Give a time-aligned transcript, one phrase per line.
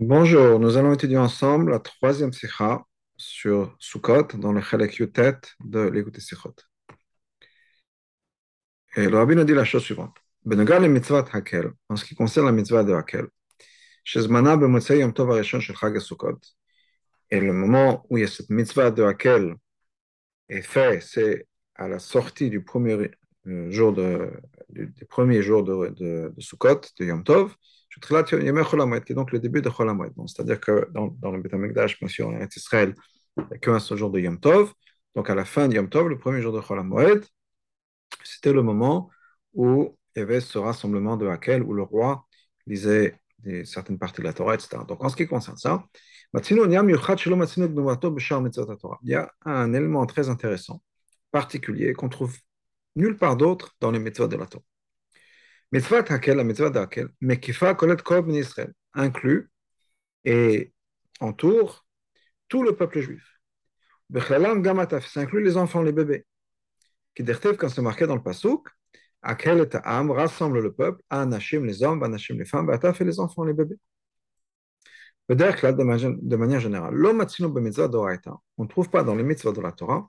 [0.00, 2.84] Bonjour, nous allons étudier ensemble la troisième sikha
[3.16, 6.54] sur Sukkot dans le Chalek Yutet de l'Écoute Sikhot.
[8.94, 10.16] Et le rabbi nous dit la chose suivante.
[10.44, 13.26] Le mitzvah Hakel, en ce qui concerne la mitzvah de Hakel,
[14.14, 15.42] b'motzei yom tov
[17.30, 19.56] et le moment où il y a cette mitzvah de Hakel
[20.48, 23.10] est fait, c'est à la sortie du premier
[23.48, 24.30] euh, jour de,
[24.68, 27.52] du, du premier jour de, de, de Sukkot, de Yom Tov,
[27.90, 29.90] qui est donc le début de Chol
[30.26, 32.94] C'est-à-dire que dans, le Beth Amikdash, bien sûr, Israël,
[33.36, 34.72] il n'y a qu'un seul jour de Yom Tov.
[35.14, 36.80] Donc à la fin de Yom Tov, le premier jour de Chol
[38.24, 39.10] c'était le moment
[39.54, 42.26] où il y avait ce rassemblement de Hakel, où le roi
[42.66, 43.18] lisait
[43.64, 44.78] certaines parties de la Torah, etc.
[44.86, 45.84] Donc en ce qui concerne ça,
[46.34, 46.58] il
[49.04, 50.82] y a un élément très intéressant,
[51.30, 52.36] particulier, qu'on trouve
[52.96, 54.64] nulle part d'autre dans les méthodes de la Torah.
[55.72, 59.50] Mitzvah Hakel, la mitzvah d'Hakel, Mekifa Kolet Kol Ben Israël, inclut
[60.24, 60.72] et
[61.20, 61.86] entoure
[62.48, 63.40] tout le peuple juif.
[64.08, 66.24] Bechlalam Gamataf, ça inclut les enfants, les bébés.
[67.14, 68.68] Qui quand c'est marqué dans le Pasuk,
[69.22, 73.20] Hakel et Ta'am rassemble le peuple, Anashim les hommes, Anashim les femmes, Bataf et les
[73.20, 73.76] enfants, les bébés.
[75.28, 76.94] De manière générale,
[78.56, 80.08] on ne trouve pas dans les mitzvahs de la Torah,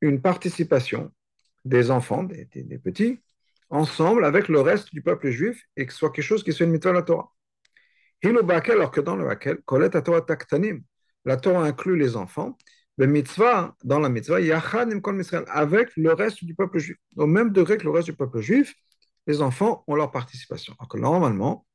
[0.00, 1.12] une participation
[1.68, 3.20] des enfants, des, petits,
[3.70, 6.66] ensemble avec le reste du peuple juif et que ce soit quelque chose qui soit
[6.66, 7.32] une mitzvah de la Torah.
[8.24, 9.58] Alors que dans le Hakel,
[11.24, 12.56] la Torah inclut les enfants,
[12.96, 14.38] le mitzvah, dans la mitzvah,
[15.48, 16.96] avec le reste du peuple juif.
[17.16, 18.74] Au même degré que le reste du peuple juif,
[19.26, 20.74] les enfants ont leur participation.
[20.78, 21.66] Alors que normalement,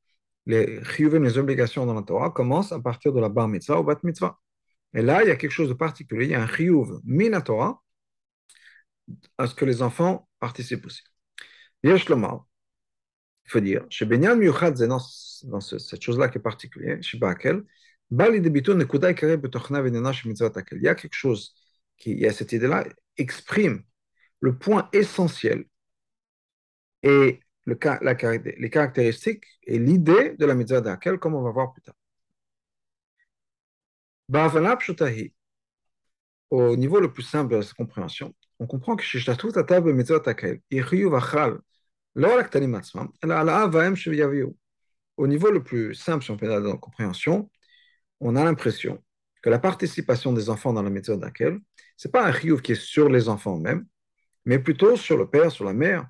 [0.45, 3.83] les chiyuvim, les obligations dans la Torah commencent à partir de la bar mitzvah au
[3.83, 4.38] bat mitzvah.
[4.94, 6.25] Et là, il y a quelque chose de particulier.
[6.25, 7.81] Il y a un chiyuv min Torah
[9.37, 11.03] à ce que les enfants participent aussi.
[11.83, 11.97] Il
[13.47, 14.99] faut dire, chez Benyan Miyuchad, dans,
[15.43, 17.63] dans ce, cette chose-là qui est particulière, chez Bakel,
[18.11, 18.17] il
[20.81, 21.55] y a quelque chose
[21.97, 22.86] qui, il y a cette idée-là,
[23.17, 23.83] exprime
[24.39, 25.65] le point essentiel
[27.02, 28.13] et le, la,
[28.58, 31.95] les caractéristiques et l'idée de la mitzvah d'Akel, comme on va voir plus tard.
[36.49, 40.59] Au niveau le plus simple de la compréhension, on comprend que Shishtatu Tatav Bemitzvot Akel,
[40.71, 41.59] Iryu Vachal,
[42.15, 44.55] L'Orak Tanim Atzmam, Ala Vaem Sheviaviu.
[45.17, 47.49] Au niveau le plus simple, si on peut dans la compréhension,
[48.19, 49.03] on a l'impression
[49.42, 51.59] que la participation des enfants dans la méthode d'Akel,
[51.97, 53.86] ce n'est pas un riouf qui est sur les enfants eux-mêmes,
[54.45, 56.08] mais plutôt sur le père, sur la mère,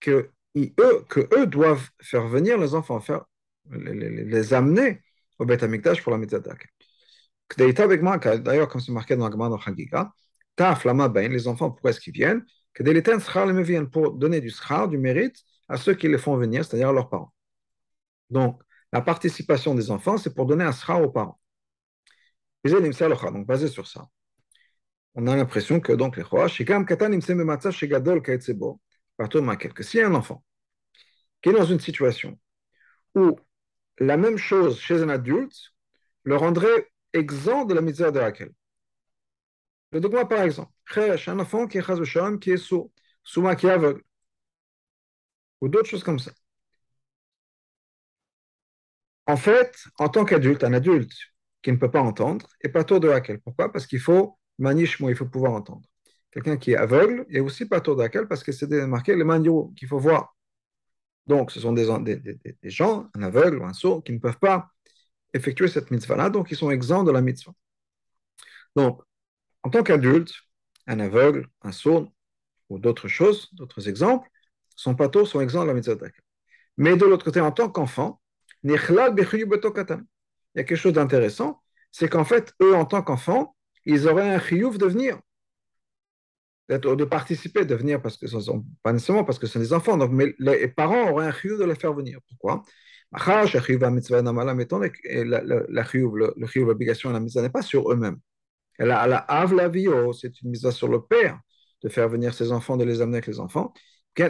[0.00, 3.24] que, eux, que eux doivent faire venir les enfants, faire,
[3.70, 5.02] les, les, les amener
[5.38, 6.68] au Beth Amikdash pour la méthode d'Akel.
[7.56, 10.12] D'ailleurs, comme c'est marqué dans la Gemara Chagiga,
[10.58, 12.44] les enfants, pourquoi est-ce qu'ils viennent?
[12.74, 15.36] Que des les viennent pour donner du schar, du mérite,
[15.68, 17.32] à ceux qui les font venir, c'est-à-dire à leurs parents.
[18.30, 18.62] Donc,
[18.92, 21.38] la participation des enfants, c'est pour donner un schar aux parents.
[22.64, 24.08] Donc, basé sur ça,
[25.14, 26.48] on a l'impression que donc les rois,
[29.74, 30.42] que s'il y a un enfant
[31.42, 32.38] qui est dans une situation
[33.14, 33.38] où
[33.98, 35.74] la même chose chez un adulte
[36.24, 38.52] le rendrait exempt de la misère de laquelle
[39.92, 42.90] le dogma, par exemple, un enfant qui est qui est sourd,
[43.22, 44.02] souvent qui est aveugle,
[45.60, 46.32] ou d'autres choses comme ça.
[49.26, 51.12] En fait, en tant qu'adulte, un adulte
[51.62, 53.40] qui ne peut pas entendre est pas tôt de laquelle.
[53.40, 53.70] Pourquoi?
[53.72, 55.82] Parce qu'il faut manichmo, il faut pouvoir entendre.
[56.32, 59.24] Quelqu'un qui est aveugle est aussi pas tôt de laquelle parce que c'est marqué le
[59.24, 60.36] manio qu'il faut voir.
[61.26, 61.86] Donc, ce sont des,
[62.16, 64.70] des, gens, un aveugle ou un sourd, qui ne peuvent pas
[65.34, 67.54] effectuer cette mitzvah-là, donc ils sont exempts de la mitzvah.
[68.76, 69.02] Donc,
[69.62, 70.32] en tant qu'adulte,
[70.86, 72.12] un aveugle, un sourd
[72.68, 74.28] ou d'autres choses, d'autres exemples,
[74.76, 75.96] sont pas tous sont exempts de la mitzvah
[76.76, 78.20] Mais de l'autre côté, en tant qu'enfant,
[78.64, 78.78] il y a
[80.64, 84.86] quelque chose d'intéressant, c'est qu'en fait, eux, en tant qu'enfants, ils auraient un chiyuv de
[84.86, 85.18] venir,
[86.68, 89.72] de participer, de venir, parce que ce sont, pas nécessairement parce que ce sont des
[89.72, 92.18] enfants, donc, mais les parents auraient un chiyuv de les faire venir.
[92.28, 92.62] Pourquoi?
[93.12, 93.46] Le
[95.86, 98.18] chiyuv, l'obligation de la mitzvah n'est pas sur eux-mêmes.
[98.78, 101.38] Elle a la la oh, c'est une mise sur le père
[101.82, 103.72] de faire venir ses enfants, de les amener avec les enfants.
[104.14, 104.28] Parce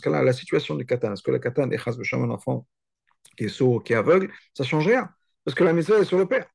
[0.00, 2.66] que là, la situation du katan, est-ce que le katan est un enfant
[3.36, 5.10] qui est sourd, qui est aveugle, ça ne change rien?
[5.44, 6.46] Parce que la mise est sur le père.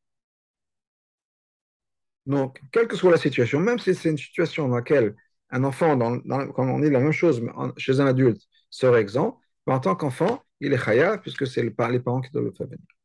[2.26, 5.16] Donc, quelle que soit la situation, même si c'est une situation dans laquelle
[5.52, 7.42] un enfant, dans, dans, comme on dit la même chose
[7.78, 11.72] chez un adulte, serait exempt, mais en tant qu'enfant, il est chayav, puisque c'est les
[11.72, 12.99] parents qui doivent le faire venir.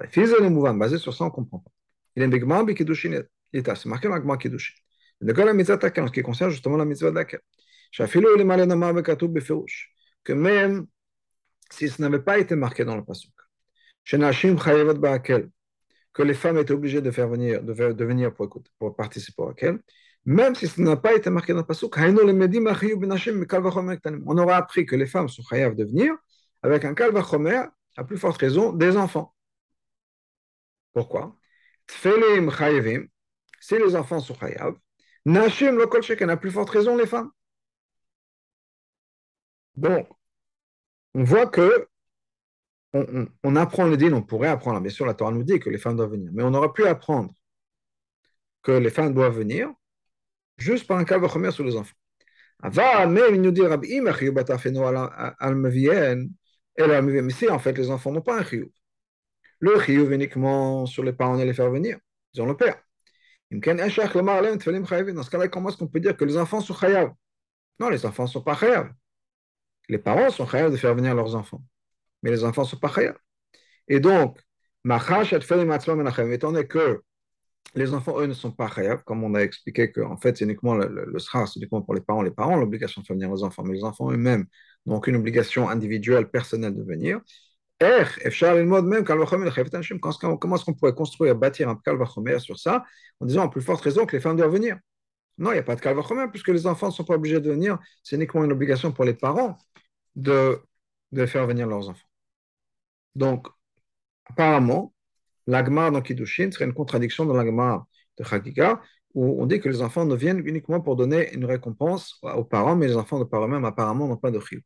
[0.00, 1.70] De basé sur ça, on ne comprend pas.
[2.16, 3.22] Il est Begman Bikidushin
[3.52, 4.74] Eta, c'est marqué dans la Kiddushin.
[5.20, 7.40] De quoi la mitzvah takan, ce qui concerne justement la mitzvah d'Akel.
[7.90, 9.90] Shafilo il est malin amar bekatub befirouche.
[10.24, 10.86] que même
[11.70, 13.32] si ce n'avait pas été marqué dans le pasuk,
[16.14, 19.54] que les femmes étaient obligées de faire venir, de, venir pour, écouter, pour participer à
[19.56, 19.78] quel,
[20.24, 21.94] même si ce n'a pas été marqué dans le pasuk,
[24.26, 26.14] on aura appris que les femmes sont chayav de venir
[26.62, 27.62] avec un kalvachomer,
[27.96, 29.34] à plus forte raison, des enfants.
[30.92, 31.36] Pourquoi?
[31.86, 33.06] Tfelim chayevim,
[33.60, 34.74] si les enfants sont chayav,
[35.24, 37.30] nashim le kol à plus forte raison les femmes.
[39.76, 40.08] Donc,
[41.14, 41.88] on voit que
[42.94, 45.78] on, apprend le din, on pourrait apprendre, bien sûr la Torah nous dit que les
[45.78, 47.32] femmes doivent venir, mais on aurait pu apprendre
[48.62, 49.70] que les femmes doivent venir
[50.58, 51.96] juste par un cas de sur les enfants.
[53.08, 54.12] même il nous dit Rabbi mais
[57.30, 58.68] si en fait les enfants n'ont pas un chiyuv.
[59.62, 61.98] Le chiyuv uniquement sur les parents et les faire venir,
[62.34, 62.76] ils ont le père.
[63.50, 67.12] Dans ce cas-là, comment est-ce qu'on peut dire que les enfants sont chayav
[67.80, 68.92] Non, les enfants ne sont pas chayav.
[69.88, 71.62] Les parents sont chayav de faire venir leurs enfants
[72.22, 73.16] mais les enfants sont pas chayas.
[73.88, 74.38] Et donc,
[74.84, 77.02] étant donné que
[77.74, 80.74] les enfants, eux, ne sont pas chayav, comme on a expliqué qu'en fait, c'est uniquement
[80.74, 82.22] le, le, c'est uniquement pour les parents.
[82.22, 84.46] Les parents ont l'obligation de faire venir les enfants, mais les enfants eux-mêmes
[84.86, 87.20] n'ont aucune obligation individuelle, personnelle de venir.
[90.38, 92.84] Comment est-ce qu'on pourrait construire, bâtir un kalvachomer sur ça,
[93.20, 94.78] en disant en plus forte raison que les femmes doivent venir?
[95.38, 97.50] Non, il n'y a pas de kalvachomer, puisque les enfants ne sont pas obligés de
[97.50, 99.58] venir, c'est uniquement une obligation pour les parents
[100.14, 100.60] de,
[101.12, 102.08] de faire venir leurs enfants.
[103.14, 103.48] Donc,
[104.26, 104.94] apparemment,
[105.46, 107.86] l'agma dans Kiddushin serait une contradiction dans l'agma
[108.18, 108.80] de Chagiga,
[109.14, 112.76] où on dit que les enfants ne viennent uniquement pour donner une récompense aux parents,
[112.76, 114.62] mais les enfants de par eux-mêmes, apparemment, n'ont pas de chiyuv.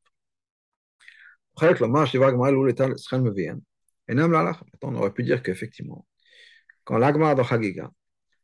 [4.82, 6.06] On aurait pu dire qu'effectivement,
[6.84, 7.90] quand l'agma de Chagiga,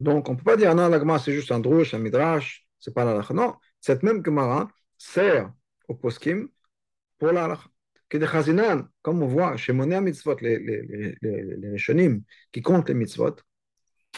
[0.00, 2.66] Donc, on ne peut pas dire non, la Gemara c'est juste un drush, un midrash,
[2.78, 3.34] c'est pas la halakha.
[3.34, 5.52] Non, cette même Gemara sert
[5.88, 6.48] au poskim
[7.18, 7.69] pour la halakha.
[9.02, 12.20] Comme on voit chez Moné Mitzvot, les, les, les, les,
[12.52, 13.36] qui comptent les mitzvot,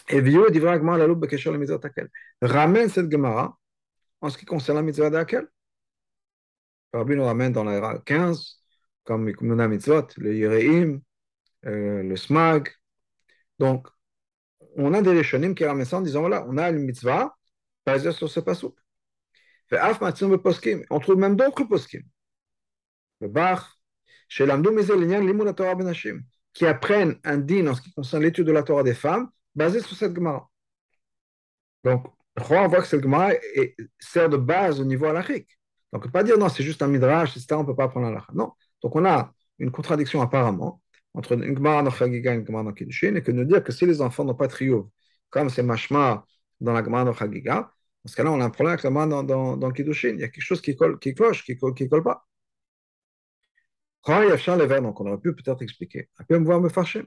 [0.09, 2.09] et vieux d'Ivra Gemara la loupe bekesher le mitzvot akel.
[2.41, 3.57] Ramène cette Gemara
[4.21, 5.47] en ce qui concerne la mitzvah d'Akel.
[6.93, 8.61] Rabbi nous ramène dans la 15,
[9.03, 11.01] comme Mona Mitzvot, le Yireim,
[11.65, 12.69] euh, le Smag.
[13.59, 13.87] Donc,
[14.75, 17.35] on a des Rishonim qui ramènent ça en disant voilà, on a une mitzvah
[17.85, 18.77] basée sur ce pasouk.
[19.71, 22.03] On trouve même d'autres poskim.
[23.21, 23.79] Le Bach,
[24.33, 28.81] chez l'Amdou Benashim, qui apprennent un din en ce qui concerne l'étude de la Torah
[28.81, 30.49] des femmes, basé sur cette Gemara.
[31.83, 33.33] Donc, on voit que cette Gemara
[33.99, 35.47] sert de base au niveau halachique.
[35.91, 37.47] Donc, on ne pas dire non, c'est juste un midrash, etc.
[37.51, 38.53] On ne peut pas apprendre la Non.
[38.81, 40.81] Donc, on a une contradiction apparemment
[41.13, 44.01] entre une Gemara Chagiga et une Gemara Kiddushin, et que nous dire que si les
[44.01, 44.83] enfants n'ont pas de
[45.29, 46.25] comme c'est Mashma
[46.59, 47.71] dans la Gemara Chagiga,
[48.03, 50.15] dans ce cas-là, on a un problème avec la Gemara dans, dans, dans, Kiddushin.
[50.15, 52.25] Il y a quelque chose qui, colle, qui cloche, qui ne colle pas.
[54.05, 56.09] Donc, on aurait pu peut-être expliquer.
[56.19, 57.03] On peut me fâcher,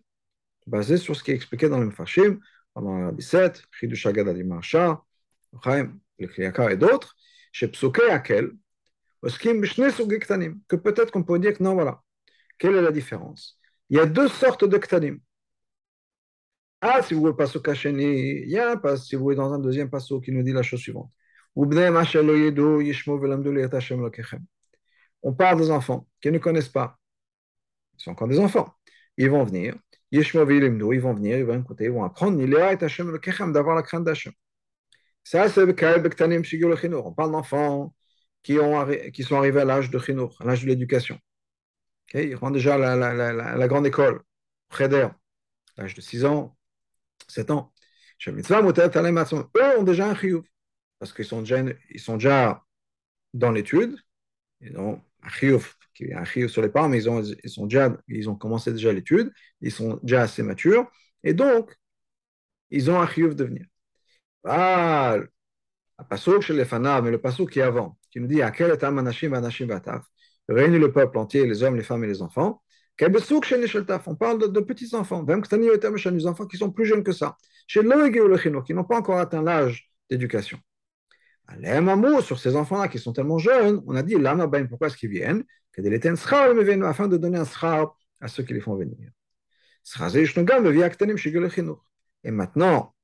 [0.67, 2.39] basé sur ce qui est expliqué dans le Mefashim,
[2.75, 5.03] pendant la 17, Chidush Agad Adi Marsha,
[5.53, 7.15] le Kliyaka et d'autres,
[7.53, 8.53] chez Psuke Akel,
[9.23, 12.03] que peut-être qu'on peut dire que non, voilà.
[12.59, 13.59] Quelle est la différence?
[13.91, 15.19] Il y a deux sortes de ktanim.
[16.81, 19.53] Ah, si vous voulez pas se il y a un pas, si vous voulez dans
[19.53, 21.11] un deuxième passo qui nous dit la chose suivante.
[25.27, 27.01] On parle des enfants qui ne connaissent pas.
[27.99, 28.73] Ils sont encore des enfants.
[29.17, 29.75] Ils vont venir.
[30.13, 32.39] Ils vont venir, ils vont écouter, ils vont apprendre.
[33.53, 34.33] d'avoir la crainte d'Hachem.
[35.25, 35.75] Ça, c'est le
[37.05, 37.93] On parle d'enfants
[38.45, 38.57] qui,
[39.13, 41.19] qui sont arrivés à l'âge de Chinour, à l'âge de l'éducation.
[42.15, 44.23] ils rentrent déjà à la, grande école,
[44.79, 45.09] Cheder,
[45.77, 46.57] l'âge de 6 ans,
[47.27, 47.73] 7 ans.
[48.25, 50.45] Eux ont déjà un chiyuv,
[51.01, 51.65] parce qu'ils sont déjà,
[51.97, 52.63] sont déjà
[53.35, 53.97] dans l'étude,
[54.61, 55.03] ils ont
[55.95, 58.37] qui est un chiyuv sur les parents, mais ils ont, ils, sont déjà, ils ont
[58.37, 60.91] commencé déjà l'étude, ils sont déjà assez matures,
[61.25, 61.75] et donc,
[62.71, 63.67] ils ont un chiyuv de venir.
[64.45, 65.19] Ah,
[65.99, 68.71] le chez les fanav, mais le passouk qui est avant, qui nous dit à quel
[68.71, 70.05] est anashim anashim bataf.
[70.49, 72.63] réunit le peuple entier, les hommes, les femmes et les enfants.
[73.01, 77.37] On parle de, de petits enfants, des enfants qui sont plus jeunes que ça,
[77.69, 77.81] qui
[78.75, 80.59] n'ont pas encore atteint l'âge d'éducation.
[82.23, 84.17] Sur ces enfants-là qui sont tellement jeunes, on a dit
[84.69, 85.45] pourquoi est-ce qu'ils viennent
[86.85, 89.11] Afin de donner un sra à ceux qui les font venir?
[92.25, 92.95] Et maintenant,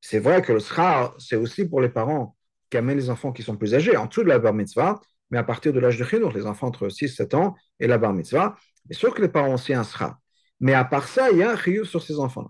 [0.00, 2.36] c'est vrai que le sra, c'est aussi pour les parents
[2.70, 5.00] qui amènent les enfants qui sont plus âgés, en dessous de la bar mitzvah,
[5.30, 7.86] mais à partir de l'âge de chinour, les enfants entre 6 et 7 ans et
[7.86, 8.56] la bar mitzvah.
[8.84, 10.18] Bien sûr que les parents ont aussi un sra.
[10.60, 12.48] Mais à part ça, il y a un chiyuv sur ces enfants-là.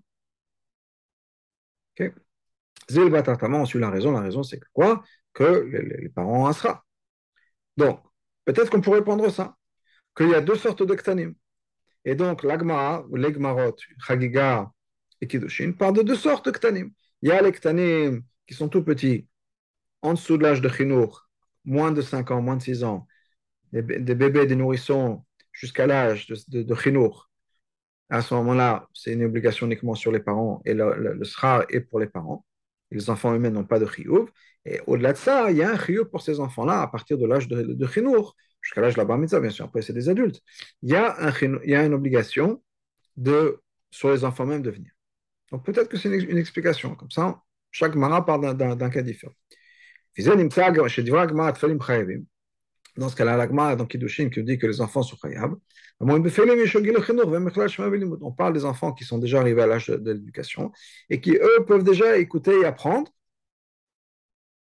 [1.98, 2.12] Okay.
[3.60, 4.12] on suit la raison.
[4.12, 5.02] La raison, c'est quoi?
[5.34, 5.68] Que
[6.00, 6.84] les, parents ont un sra.
[7.76, 8.00] Donc,
[8.44, 9.56] peut-être qu'on pourrait prendre ça,
[10.16, 11.34] qu'il y a deux sortes de.
[12.04, 14.70] Et donc, l'agmara, ou l'egmarot, chagiga
[15.20, 16.90] et kiddushin, parlent de deux sortes de ktanim.
[17.22, 19.26] Il y a les ktanim qui sont tout petits,
[20.02, 21.28] en dessous de l'âge de chinour,
[21.64, 23.06] moins de 5 ans, moins de 6 ans,
[23.72, 27.10] des, bébés, des nourrissons, jusqu'à l'âge de, de,
[28.10, 31.80] À ce moment-là, c'est une obligation uniquement sur les parents et le, le, sra est
[31.80, 32.44] pour les parents.
[32.90, 34.26] Les enfants eux-mêmes n'ont pas de chiyuv.
[34.64, 37.26] Et au-delà de ça, il y a un chiyuv pour ces enfants-là à partir de
[37.26, 37.86] l'âge de, de
[38.60, 39.66] jusqu'à l'âge de la bar mitzvah, bien sûr.
[39.66, 40.40] Après, c'est des adultes.
[40.82, 41.32] Il y a, un,
[41.64, 42.62] il y a une obligation
[43.16, 43.60] de,
[43.90, 44.90] sur les enfants même de venir.
[45.50, 46.94] Donc peut-être que c'est une, explication.
[46.96, 49.34] Comme ça, chaque mara parle d'un cas différent.
[52.96, 55.56] Dans ce cas-là, l'agma dans Kiddushin qui dit que les enfants sont chayables.
[56.00, 56.06] On
[58.32, 60.72] parle des enfants qui sont déjà arrivés à l'âge de, l'éducation
[61.10, 63.12] et qui, eux, peuvent déjà écouter et apprendre.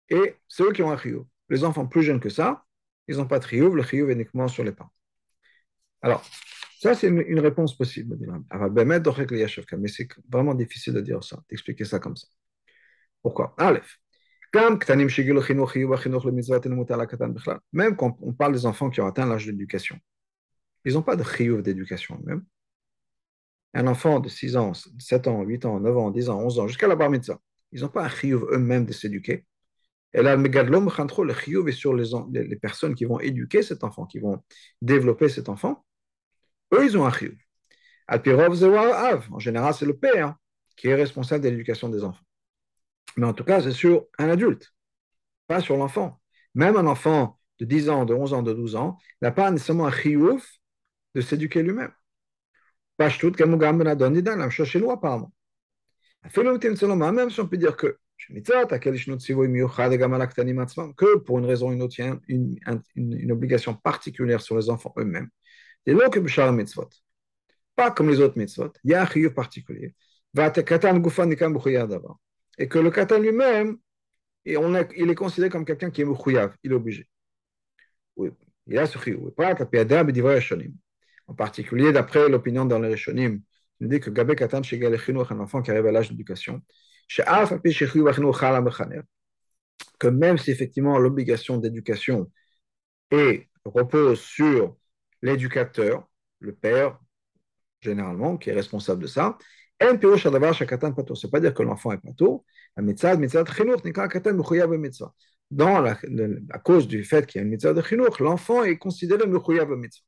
[0.08, 1.24] Et c'est eux qui ont un chiyuv.
[1.48, 2.64] Les enfants plus jeunes que ça,
[3.08, 3.74] ils n'ont pas de chiyuv.
[3.74, 4.92] Le chiyuv est uniquement sur les parents.
[6.02, 6.24] Alors,
[6.80, 8.16] ça, c'est une, réponse possible.
[9.78, 12.26] Mais c'est vraiment difficile de dire ça, d'expliquer ça comme ça.
[13.22, 13.54] Pourquoi?
[13.56, 14.01] Aleph.
[17.72, 19.98] Même quand on parle des enfants qui ont atteint l'âge d'éducation,
[20.84, 22.44] ils n'ont pas de chiyuv d'éducation eux-mêmes.
[23.74, 26.68] Un enfant de 6 ans, 7 ans, 8 ans, 9 ans, 10 ans, 11 ans,
[26.68, 27.40] jusqu'à la bar mitzvah,
[27.72, 29.46] ils n'ont pas un chiyuv eux-mêmes de s'éduquer.
[30.12, 34.18] Et là, le chiyuv est sur les, les, personnes qui vont éduquer cet enfant, qui
[34.18, 34.42] vont
[34.82, 35.86] développer cet enfant.
[36.74, 37.38] Eux, ils ont un chiyuv.
[38.08, 40.36] En général, c'est le père
[40.76, 42.24] qui est responsable de l'éducation des enfants.
[43.16, 44.74] Mais en tout cas, c'est sur un adulte,
[45.46, 46.20] pas sur l'enfant.
[46.54, 49.86] Même un enfant de 10 ans, de 11 ans, de 12 ans n'a pas nécessairement
[49.86, 50.58] un chiouf
[51.14, 51.92] de s'éduquer lui-même.
[52.96, 55.32] Pas tout, comme la même chose chez nous apparemment.
[57.12, 57.98] Même si on peut dire que
[60.96, 62.58] que pour une raison ou une autre, il y a une,
[62.94, 65.28] une, une, obligation particulière sur les enfants eux-mêmes.
[67.74, 69.94] Pas comme les autres mitzvot, il y a un chiyuv particulier
[72.58, 73.78] et que le katan lui-même,
[74.44, 77.08] il est considéré comme quelqu'un qui est mouchouyav, il est obligé.
[78.16, 78.30] Oui,
[78.66, 78.98] il a ce
[81.26, 83.40] En particulier, d'après l'opinion dans les Rishonim,
[83.80, 86.62] il dit que Gabé Katan chez un enfant qui arrive à l'âge d'éducation,
[89.98, 92.30] que même si effectivement l'obligation d'éducation
[93.64, 94.76] repose sur
[95.20, 96.08] l'éducateur,
[96.40, 96.98] le père,
[97.80, 99.38] généralement, qui est responsable de ça,
[101.14, 102.44] c'est pas dire que l'enfant est pato.
[105.50, 105.98] Dans la,
[106.50, 109.70] à cause du fait qu'il y a une mitzvah de chinour, l'enfant est considéré mechuyav
[109.70, 110.04] mitzvah.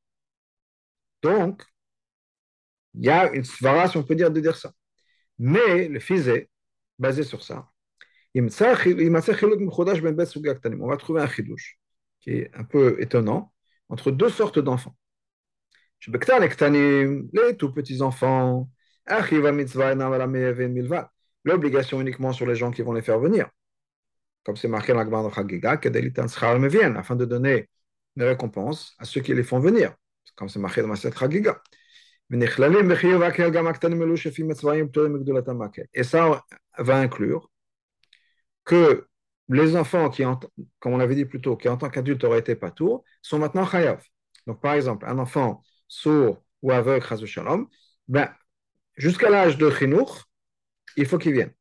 [1.23, 1.63] Donc,
[2.95, 4.73] il y a une svara, si on peut dire, de dire ça.
[5.39, 6.29] Mais le fils
[6.99, 7.69] basé sur ça.
[8.37, 9.21] On va
[10.97, 11.79] trouver un chidouche
[12.21, 13.53] qui est un peu étonnant
[13.89, 14.97] entre deux sortes d'enfants.
[16.07, 18.69] Les tout petits enfants,
[21.45, 23.49] L'obligation uniquement sur les gens qui vont les faire venir.
[24.45, 27.69] Comme c'est marqué dans la Gemara de afin de donner
[28.17, 29.95] une récompense à ceux qui les font venir.
[30.37, 31.61] Comme c'est marqué dans ma Chagiga.
[35.93, 36.45] Et ça
[36.79, 37.51] va inclure
[38.65, 39.07] que
[39.49, 40.23] les enfants qui,
[40.79, 43.39] comme on l'avait dit plus tôt, qui en tant qu'adultes auraient été pas tours, sont
[43.39, 44.03] maintenant chayav.
[44.47, 47.05] Donc, par exemple, un enfant sourd ou aveugle,
[48.09, 48.29] ben,
[48.97, 50.25] jusqu'à l'âge de chinour,
[50.97, 51.53] il faut qu'il vienne.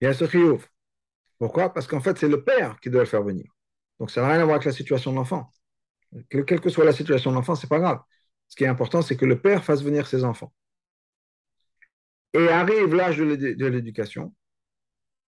[0.00, 0.24] Il y a ce.
[1.38, 1.72] Pourquoi?
[1.72, 3.46] Parce qu'en fait, c'est le père qui doit le faire venir.
[3.98, 5.50] Donc, ça n'a rien à voir avec la situation de l'enfant.
[6.30, 8.00] Quelle que soit la situation de l'enfant, ce n'est pas grave.
[8.48, 10.52] Ce qui est important, c'est que le père fasse venir ses enfants.
[12.34, 14.34] Et arrive l'âge de l'éducation,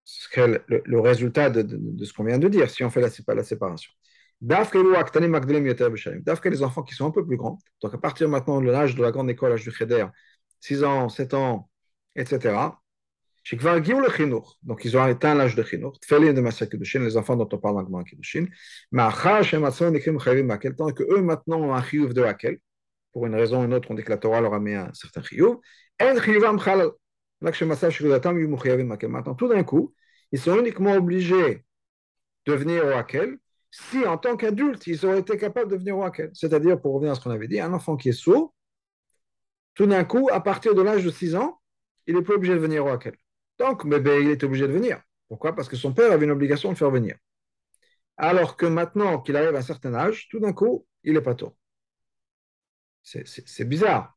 [0.04, 3.92] ce le, résultat de, ce qu'on vient de dire, si on fait la, la séparation.
[4.40, 4.78] D'Afka
[6.50, 9.02] les enfants qui sont un peu plus grands, donc à partir maintenant de l'âge de
[9.02, 10.06] la grande école, l'âge du Cheder,
[10.60, 11.70] 6 ans, 7 ans,
[12.14, 12.54] etc.,
[14.64, 15.96] Donc, ils ont atteint l'âge de Chinour.
[16.10, 18.46] de les enfants dont on parle dans Kiddushin.
[18.90, 22.58] Mais tant que eux maintenant ont un chiyuv de Hakel,
[23.12, 24.92] pour une raison ou une autre, on dit que la Torah leur a mis un
[24.94, 25.58] certain chiyuv.
[29.08, 29.94] Maintenant, tout d'un coup,
[30.32, 31.64] ils sont uniquement obligés
[32.46, 33.38] de venir au Hakel
[33.90, 36.30] si, en tant qu'adultes, ils auraient été capables de venir au Hakel.
[36.32, 38.54] C'est-à-dire, pour revenir à ce qu'on avait dit, un enfant qui est sourd,
[39.74, 41.60] tout d'un coup, à partir de l'âge de 6 ans,
[42.06, 43.16] il n'est plus obligé de venir au Hakel.
[43.58, 45.02] Donc, bébé, il est obligé de venir.
[45.28, 45.54] Pourquoi?
[45.54, 47.16] Parce que son père avait une obligation de faire venir.
[48.16, 51.34] Alors que maintenant qu'il arrive à un certain âge, tout d'un coup, il n'est pas
[51.34, 51.54] tôt.
[53.02, 54.16] C'est bizarre.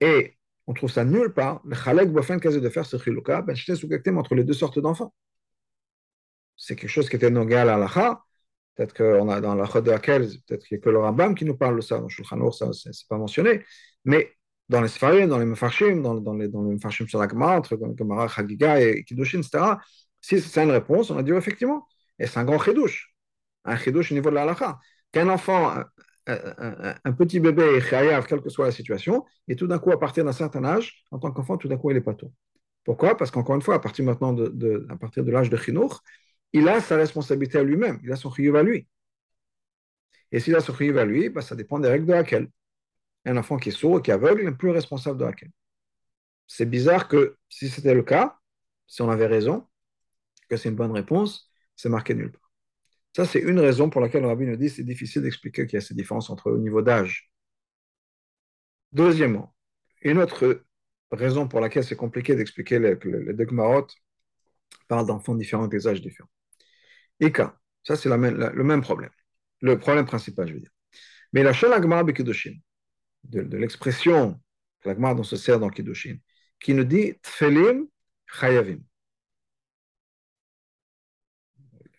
[0.00, 1.60] Et on trouve ça nulle part.
[1.64, 3.56] Le chalek de faire ce chiluka, ben
[4.16, 5.14] entre les deux sortes d'enfants.
[6.60, 8.22] C'est quelque chose qui était nogal à l'alacha.
[8.74, 11.46] Peut-être qu'on a dans la de laquelle, peut-être qu'il n'y a que le Rambam qui
[11.46, 11.98] nous parle de ça.
[11.98, 13.64] Dans Shulchan ça, c'est pas mentionné.
[14.04, 14.32] Mais
[14.68, 17.56] dans les Sfarim, dans les Mefarshim, dans, dans, les, dans les Mefarshim sur la Gemara,
[17.56, 19.78] entre Gemara, Chagiga et Kiddushin, etc.,
[20.20, 21.86] si c'est une réponse, on a dit effectivement.
[22.18, 23.14] Et c'est un grand chidouche.
[23.64, 24.78] Un chidouche au niveau de la halakha.
[25.12, 25.70] Qu'un enfant,
[26.26, 29.92] un, un, petit bébé est chayav, quelle que soit la situation, et tout d'un coup,
[29.92, 32.32] à partir d'un certain âge, en tant qu'enfant, tout d'un coup, il est pas tôt.
[32.84, 33.16] Pourquoi?
[33.16, 36.02] Parce qu'encore une fois, à partir maintenant de, de à partir de l'âge de chinour,
[36.52, 38.86] il a sa responsabilité à lui-même, il a son chiyuv à lui.
[40.32, 42.48] Et s'il a son chiyuv à lui, bah, ça dépend des règles de laquelle
[43.24, 45.50] un enfant qui est sourd qui est aveugle n'est plus responsable de laquelle.
[46.46, 48.38] C'est bizarre que si c'était le cas,
[48.86, 49.68] si on avait raison,
[50.48, 52.50] que c'est une bonne réponse, c'est marqué nulle part.
[53.14, 55.76] Ça, c'est une raison pour laquelle le rabbi nous dit que c'est difficile d'expliquer qu'il
[55.76, 57.30] y a ces différences entre au niveau d'âge.
[58.92, 59.54] Deuxièmement,
[60.02, 60.64] une autre
[61.10, 63.86] raison pour laquelle c'est compliqué d'expliquer les, les deux Gmarot
[64.88, 66.30] parlent d'enfants différents, des âges différents.
[67.20, 68.16] Ika, ça c'est le
[68.64, 69.10] même problème.
[69.60, 70.72] Le problème principal, je veux dire.
[71.32, 72.54] Mais la Shalagmar Bekidoshin,
[73.24, 74.40] de, de l'expression
[74.80, 76.16] que la Gemara se sert dans Kiddushin,
[76.58, 77.86] qui nous dit Tfelim
[78.26, 78.80] Chayavim.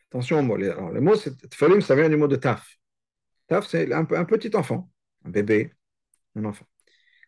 [0.09, 0.55] Attention mot.
[0.55, 2.77] Alors, le mot, c'est Tfelim, ça vient du mot de Taf.
[3.47, 4.89] Taf, c'est un, petit enfant,
[5.25, 5.73] un bébé,
[6.35, 6.65] un enfant.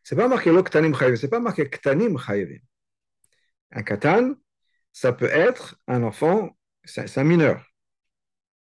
[0.04, 2.60] C'est pas marqué Ktanim Chayavim, c'est pas marqué Ktanim Chayavim.
[3.72, 4.36] Un katan,
[4.92, 7.73] ça peut être un enfant, c'est un mineur.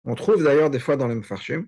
[0.04, 1.66] On trouve d'ailleurs des fois dans les Mefarshim,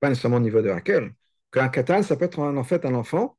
[0.00, 1.14] pas nécessairement au niveau de laquelle,
[1.50, 3.38] qu'un katan, ça peut être en fait un enfant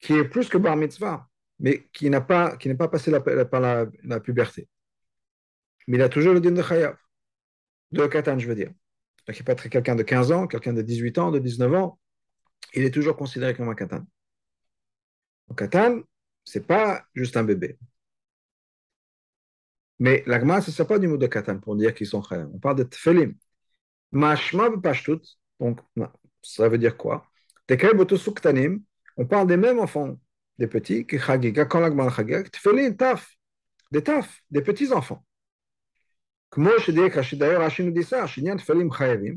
[0.00, 1.28] qui est plus que bar mitzvah,
[1.58, 3.12] mais qui n'a pas, n'est pas passé
[3.50, 4.68] par la, puberté.
[5.86, 6.96] Mais il a toujours le din de chayav,
[7.92, 8.72] de katan, je veux dire.
[9.26, 11.98] Donc il peut être quelqu'un de 15 ans, quelqu'un de 18 ans, de 19 ans,
[12.74, 14.04] il est toujours considéré comme un katan.
[15.50, 16.00] Un katan,
[16.44, 17.78] c'est pas juste un bébé.
[20.00, 22.50] Mais l'agma, ce n'est pas du mot de katan pour dire qu'ils sont chayav.
[22.52, 23.34] On parle de tfelim.
[24.12, 25.20] Mashma pashtut,
[25.60, 25.78] donc
[26.42, 27.30] ça veut dire quoi?
[29.16, 30.18] On parle des mêmes enfants,
[30.58, 33.36] des petits, qui chagiga, quand l'agma chagiga, tfelin, taf,
[33.92, 35.24] des taf, des petits enfants.
[36.48, 36.90] Comme je
[37.36, 39.36] d'ailleurs, Rachid nous dit ça, tfelim chayavim,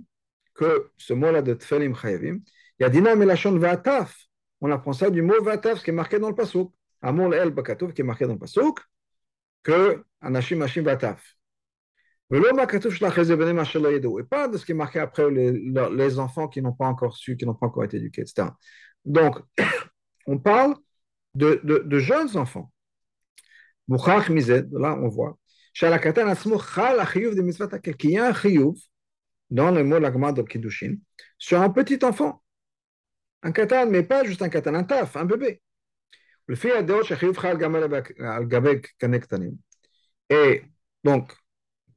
[0.56, 2.40] que ce mot-là de tfelim chayavim,
[2.80, 4.18] il y a dinam et lachon taf.
[4.62, 6.74] On apprend ça du mot vataf, ce qui est marqué dans le pasouk.
[7.02, 8.80] Amol el bakatov, qui est marqué dans le pasouk,
[9.64, 11.36] que anashim mashim vataf.
[12.32, 12.40] Et
[14.24, 17.46] pas de ce qui est marqué après les, enfants qui n'ont pas encore su, qui
[17.46, 18.48] n'ont pas encore été éduqués, etc.
[19.06, 19.40] Donc,
[20.28, 20.76] on parle
[21.36, 22.72] de, de, jeunes enfants.
[23.88, 25.38] Là, on voit.
[25.74, 25.90] Qu'il
[28.12, 28.76] y a un chiyuv
[29.50, 30.96] dans le mot lagma de Kiddushin
[31.38, 32.42] sur un petit enfant.
[33.44, 35.62] Un katan, mais pas juste un katan, un taf, un bébé.
[36.48, 36.72] Le fait
[40.30, 40.64] Et
[41.04, 41.34] donc,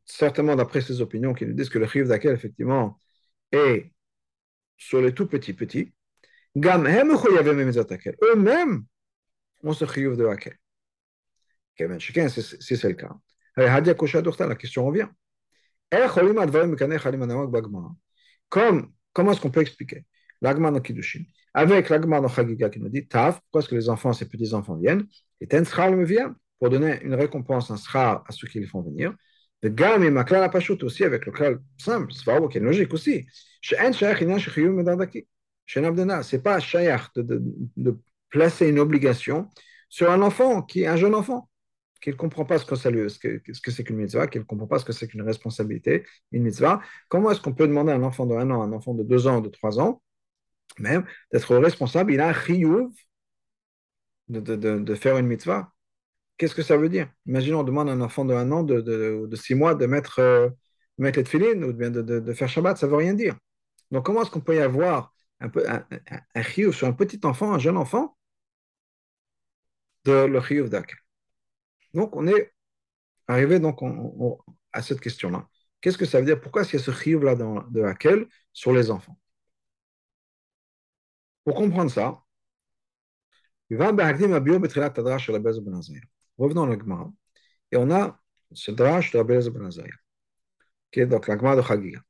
[0.04, 2.98] certainement d'après opinions, qui nous disent que le d'Akel, effectivement,
[3.52, 3.92] est
[4.76, 5.92] sur les tout petits petits,
[8.22, 8.84] eux-mêmes
[9.62, 9.84] ont ce
[10.16, 10.56] de Akel.
[11.78, 13.14] Si c'est le cas.
[13.56, 15.08] La question revient.
[18.48, 20.04] Comme, comment est-ce qu'on peut expliquer
[20.40, 21.22] l'agman Kiddushin,
[21.54, 25.06] avec l'agman Chagiga qui nous dit Taf, pourquoi est-ce que les enfants, ces petits-enfants viennent?
[25.40, 28.82] Et Tenshra me vient pour donner une récompense, un sra à ceux qui les font
[28.82, 29.14] venir.
[29.62, 33.26] De Gam et la Pashut aussi, avec le klal simple, Svarbo, qui est logique aussi.
[33.60, 35.26] She'en Shayach Inan Shechiyum Medardaki.
[35.64, 37.42] She'en Abdena, c'est pas Shayach de, de,
[37.76, 37.98] de
[38.30, 39.48] placer une obligation
[39.88, 41.48] sur un enfant, qui est un jeune enfant
[42.00, 44.84] qu'il ne comprend pas ce que c'est ce qu'une mitzvah, qu'il ne comprend pas ce
[44.84, 46.80] que c'est qu'une responsabilité, une mitzvah.
[47.08, 49.26] Comment est-ce qu'on peut demander à un enfant de 1 an, un enfant de 2
[49.26, 50.02] ans, de 3 ans,
[50.78, 52.90] même, d'être responsable, il a un chiyuv
[54.28, 55.72] de, de, de, faire une mitzvah
[56.38, 57.08] Qu'est-ce que ça veut dire?
[57.26, 60.18] Imaginons, on demande à un enfant de un an, de, de, six mois, de mettre,
[60.18, 60.50] euh,
[60.98, 63.36] mettre les tefilines ou de, faire Shabbat, ça ne veut rien dire.
[63.90, 65.84] Donc, comment est-ce qu'on peut y avoir un, peu, un,
[66.72, 68.16] sur un petit enfant, un jeune enfant
[70.04, 70.98] de le chiyuv d'Akel.
[71.94, 72.52] Donc, on est
[73.28, 73.80] arrivé donc,
[74.72, 75.48] à cette question-là.
[75.80, 76.40] Qu'est-ce que ça veut dire?
[76.40, 79.18] Pourquoi est-ce qu'il y a ce chiyuv-là de Akel sur les enfants?
[81.46, 82.20] Pour comprendre ça,
[83.70, 84.02] Revenons
[86.64, 87.12] à la Gemara.
[87.70, 88.20] Et on a
[88.52, 89.70] ce drash de Rabbi Ben
[91.06, 92.00] donc la Gemara de Chagiga.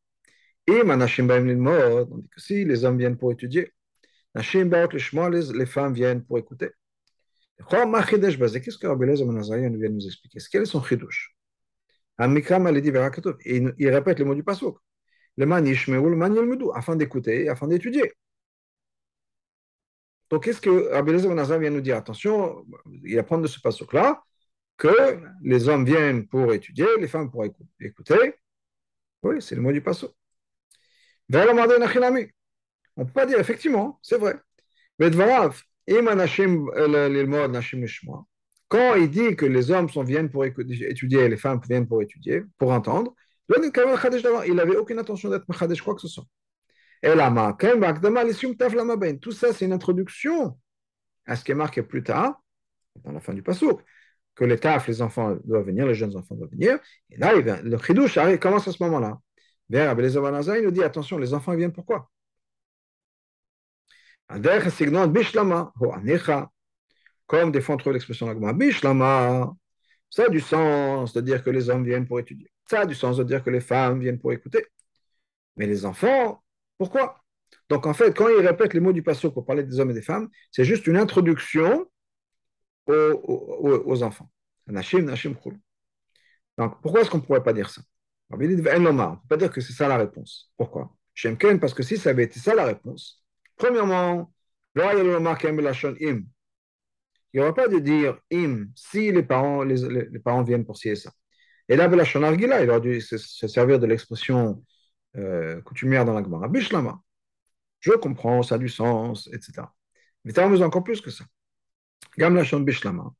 [0.66, 3.74] Et Baim Lilmod, on dit que si les hommes viennent pour étudier,
[4.34, 6.70] les femmes viennent pour écouter.
[7.58, 10.38] Qu'est-ce que Rabbi Ben Azariah vient nous expliquer?
[10.50, 11.36] Quel est son chidouche
[12.18, 14.78] il, il répète les mots du pasuk.
[15.36, 16.34] Le manish le man
[16.74, 18.14] afin d'écouter, afin d'étudier.
[20.30, 22.64] Donc, qu'est-ce que Rabbi Eliezer ben vient nous dire Attention,
[23.04, 24.22] il apprend de ce pasuk-là
[24.76, 27.44] que les hommes viennent pour étudier, les femmes pour
[27.80, 28.34] écouter.
[29.22, 30.10] Oui, c'est le mot du pasuk.
[31.32, 34.36] On ne peut pas dire, effectivement, c'est vrai.
[34.98, 35.10] Mais
[38.68, 42.02] quand il dit que les hommes sont, viennent pour étudier et les femmes viennent pour
[42.02, 43.14] étudier, pour entendre,
[43.48, 46.26] il n'avait aucune intention d'être Machadesh, quoi que ce soit.
[49.20, 50.58] Tout ça, c'est une introduction
[51.26, 52.42] à ce qui est marqué plus tard,
[53.04, 53.82] dans la fin du passouk,
[54.34, 56.78] que les taf, les enfants doivent venir, les jeunes enfants doivent venir.
[57.10, 59.18] Et là, le chidouche commence à ce moment-là.
[59.68, 62.10] Vers il nous dit attention, les enfants viennent pourquoi?
[67.26, 69.52] Comme des fois on trouve l'expression Bishlama,
[70.10, 72.50] ça a du sens de dire que les hommes viennent pour étudier.
[72.68, 74.66] Ça a du sens de dire que les femmes viennent pour écouter.
[75.56, 76.42] Mais les enfants,
[76.78, 77.22] pourquoi?
[77.68, 79.94] Donc en fait, quand il répète les mots du passage pour parler des hommes et
[79.94, 81.86] des femmes, c'est juste une introduction
[82.86, 84.30] aux, enfants.
[86.58, 87.82] Donc pourquoi est-ce qu'on ne pourrait pas dire ça?
[88.30, 90.52] On ne peut pas dire que c'est ça la réponse.
[90.56, 90.96] Pourquoi?
[91.60, 93.24] Parce que si ça avait été ça la réponse,
[93.56, 94.32] premièrement,
[94.74, 94.82] il
[97.34, 101.10] n'y aurait pas de dire im si les parents, les, parents viennent pour ça.
[101.68, 103.16] Et là, il aurait dû se
[103.48, 104.62] servir de l'expression
[105.16, 106.48] euh, coutumière dans la Gemara.
[106.48, 107.00] Bishlama.
[107.80, 109.62] Je comprends, ça a du sens, etc.
[110.24, 111.24] Mais as besoin encore plus que ça.
[112.18, 113.14] Gam Bishlama.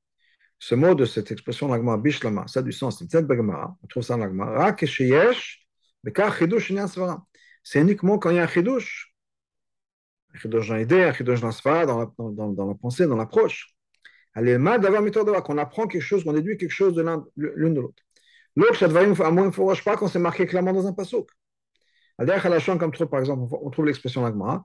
[0.59, 2.99] Ce mot de cette expression la Gemara, Bishlama, ça a du sens.
[2.99, 4.77] C'est On trouve ça dans la Gemara.
[7.63, 9.15] C'est uniquement quand il y a un chidouche.
[10.35, 13.75] Un chidouche dans l'idée, un chidouche dans la dans dans, la pensée, dans l'approche.
[14.35, 17.03] Qu'on apprend quelque chose, qu'on déduit quelque chose de
[17.37, 18.03] l'une de l'autre.
[18.55, 21.31] L'autre, ça devrait à moins pas quand c'est marqué clairement dans un passouk
[22.79, 24.65] comme trop, par exemple, on trouve l'expression l'agma.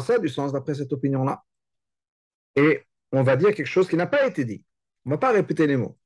[0.00, 1.42] Ça a du sens d'après cette opinion-là.
[2.56, 4.64] Et on va dire quelque chose qui n'a pas été dit.
[5.04, 5.98] On ne va pas répéter les mots.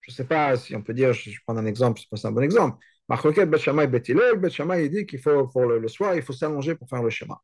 [0.00, 2.28] Je ne sais pas si on peut dire, je vais prendre un exemple, je pas
[2.28, 2.78] un bon exemple.
[3.08, 6.88] Marcoquet, Bet Shammai, Bet il dit qu'il faut, pour le, soir, il faut s'allonger pour
[6.88, 7.40] faire le schéma.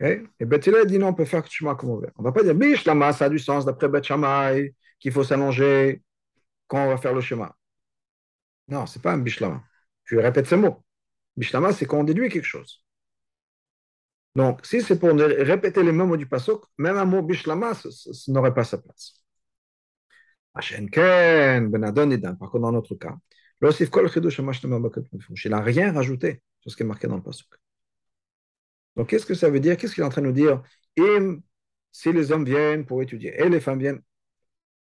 [0.00, 2.10] Et Bet dit non, on peut faire le schéma comme on veut.
[2.16, 4.02] On ne va pas dire Bishlama, ça a du sens d'après Bet
[4.98, 6.02] qu'il faut s'allonger
[6.66, 7.54] quand on va faire le schéma.
[8.68, 9.62] Non, ce n'est pas un Bishlama.
[10.04, 10.84] Je répète ce mot.
[11.36, 12.84] Bishlama, c'est quand on déduit quelque chose.
[14.36, 17.72] Donc, si c'est pour répéter les mêmes mots du pasuk, même un mot bishlama,
[18.28, 19.22] n'aurait pas sa place.
[20.54, 21.94] Ben
[22.38, 23.16] Par contre, dans notre cas,
[23.60, 27.48] il n'a rien rajouté sur ce qui est marqué dans le pasuk.
[28.96, 29.76] Donc, qu'est-ce que ça veut dire?
[29.76, 30.62] Qu'est-ce qu'il est en train de nous dire?
[31.92, 34.02] Si les hommes viennent pour étudier et les femmes viennent,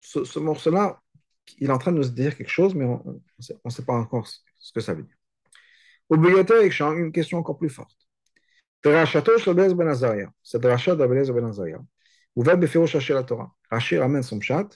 [0.00, 1.02] ce, ce morceau-là,
[1.58, 3.22] il est en train de nous dire quelque chose, mais on
[3.64, 4.26] ne sait pas encore
[4.62, 5.16] ce que ça veut dire.
[6.08, 7.96] Au une question encore plus forte.
[8.82, 11.78] Drachato Shabez Ben Azaria, c'est Drachat d'Abelez Ben Azaria.
[12.34, 13.52] Ouvert Befirosh Haché la Torah.
[13.70, 14.68] Rashi ramène son chat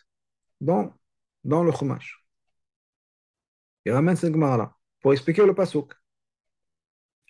[0.61, 0.95] dans,
[1.45, 2.25] dans le Chumash.
[3.85, 5.93] Il ramène cette Gemara-là pour expliquer le Pasuk.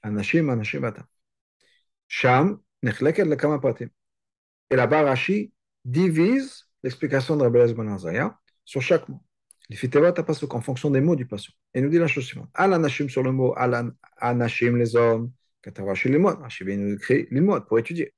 [0.02, 1.06] Anashim, Anashim, Ata.
[2.08, 3.88] Sham, Nechleket le Kama Pratim.
[4.70, 5.52] Et là-bas, Rashi
[5.84, 9.22] divise l'explication de Rabbi Ben Azaria sur chaque mot.
[9.68, 11.54] Il fait pasuk en fonction des mots du pasuk.
[11.74, 12.48] Et nous dit la chose suivante.
[12.54, 15.32] Al anashim sur le mot al anashim les hommes.
[15.62, 16.36] Katavashi les mots.
[16.36, 18.14] Rashi vient nous écrire les mots pour étudier.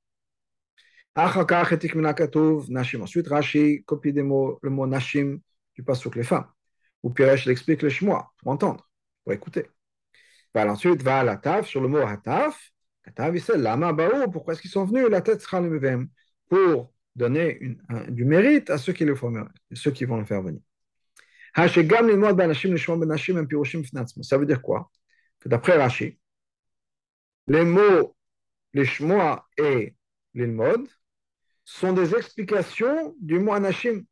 [1.15, 3.01] Achakach etik nashim.
[3.01, 5.39] Ensuite, Rashi copie des mots, le mot nashim
[5.75, 6.47] du pasuk les femmes.
[7.01, 8.87] Ou Piresh l'explique le shmoa pour entendre,
[9.23, 9.65] pour écouter.
[10.53, 12.71] Ensuite va à la taf sur le mot hataf.
[13.03, 14.29] Katav il lama baou.
[14.29, 15.07] Pourquoi est-ce qu'ils sont venus?
[15.09, 16.07] La tête sera le
[16.47, 17.77] pour donner
[18.09, 19.33] du mérite à ceux qui, le font,
[19.73, 20.61] ceux qui vont le faire venir.
[24.21, 24.91] Ça veut dire quoi
[25.39, 26.19] Que d'après Rashi,
[27.47, 28.15] les mots
[28.73, 28.87] les
[29.57, 29.95] et
[30.33, 30.87] l'ilmod
[31.65, 34.03] sont des explications du mot anashim.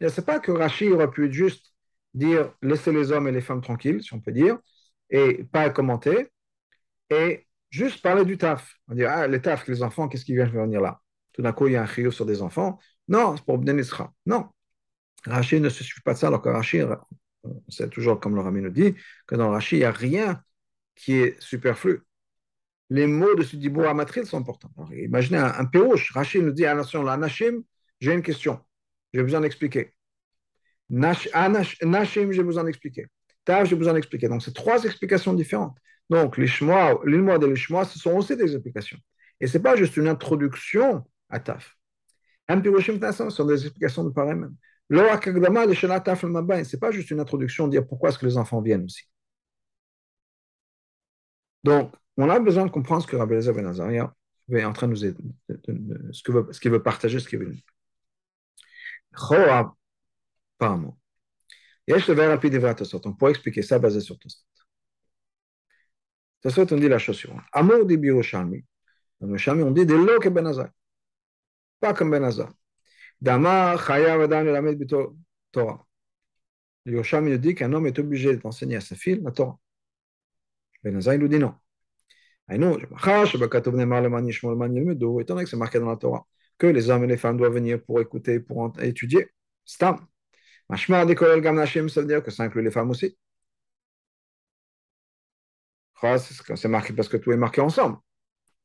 [0.00, 1.74] Ce n'est pas que Rashi aurait pu juste
[2.12, 4.58] dire laissez les hommes et les femmes tranquilles, si on peut dire,
[5.10, 6.30] et pas commenter,
[7.10, 8.74] et juste parler du taf.
[8.88, 11.00] On dit ah, les taf, les enfants, qu'est-ce qui vient venir là?
[11.32, 12.78] Tout d'un coup, il y a un rio sur des enfants.
[13.08, 14.12] Non, c'est pour Nisra.
[14.26, 14.48] Non.
[15.26, 16.80] Rashi ne se suit pas de ça, alors que Rashi,
[17.68, 18.94] c'est toujours comme le Rami nous dit,
[19.26, 20.42] que dans Rashi, il n'y a rien
[20.96, 22.02] qui est superflu.
[22.90, 24.70] Les mots de ce dibour amatril sont importants.
[24.92, 26.12] imaginez un, un pérouche.
[26.12, 27.62] Rashi nous dit, attention, la Nashim,
[28.00, 28.60] j'ai une question.
[29.12, 29.94] J'ai besoin d'expliquer.
[30.90, 33.06] Nashim, j'ai besoin d'expliquer.
[33.44, 34.28] Tav, j'ai besoin d'expliquer.
[34.28, 35.76] Donc, c'est trois explications différentes.
[36.10, 38.98] Donc, les shmois, l'ilmois et les shmois, ce sont aussi des explications.
[39.40, 41.76] Et ce n'est pas juste une introduction à Taf.
[42.48, 44.54] Un piroshim ce sont des explications de même.
[44.90, 49.04] Ce n'est pas juste une introduction, dire pourquoi est-ce que les enfants viennent aussi.
[51.62, 54.14] Donc, on a besoin de comprendre ce que Rabbi Elazar Ben Azaria
[54.50, 55.24] est en train de nous aider,
[56.12, 57.62] ce qu'il veut, veut, partager, ce qu'il veut dire.
[60.60, 60.98] apparemment.
[61.88, 64.38] On pourrait expliquer ça basé sur Tosot.
[66.42, 67.42] Tosot, on dit la chose suivante.
[67.52, 68.64] Amour di Biroshalmi.
[69.20, 70.50] Dans le Shalmi, on dit des lots que Ben.
[71.80, 72.52] Pas comme Ben Azar.
[73.24, 74.86] Damar Chayav Adam Lamed
[75.50, 75.86] Torah.
[76.84, 79.58] Le Yerushalmi dit qu'un homme est obligé d'enseigner à sa fille la Torah.
[80.82, 81.54] Ben Azai nous dit non.
[82.50, 82.82] Étant donné
[85.44, 86.26] que c'est marqué dans la Torah
[86.58, 89.30] que les hommes et les femmes doivent venir pour écouter, pour étudier.
[89.64, 90.06] Stam.
[90.68, 93.16] Mashma Dekolel Gam Nashim, ça veut dire que ça inclut les femmes aussi.
[96.56, 97.96] C'est marqué parce que tout est marqué ensemble.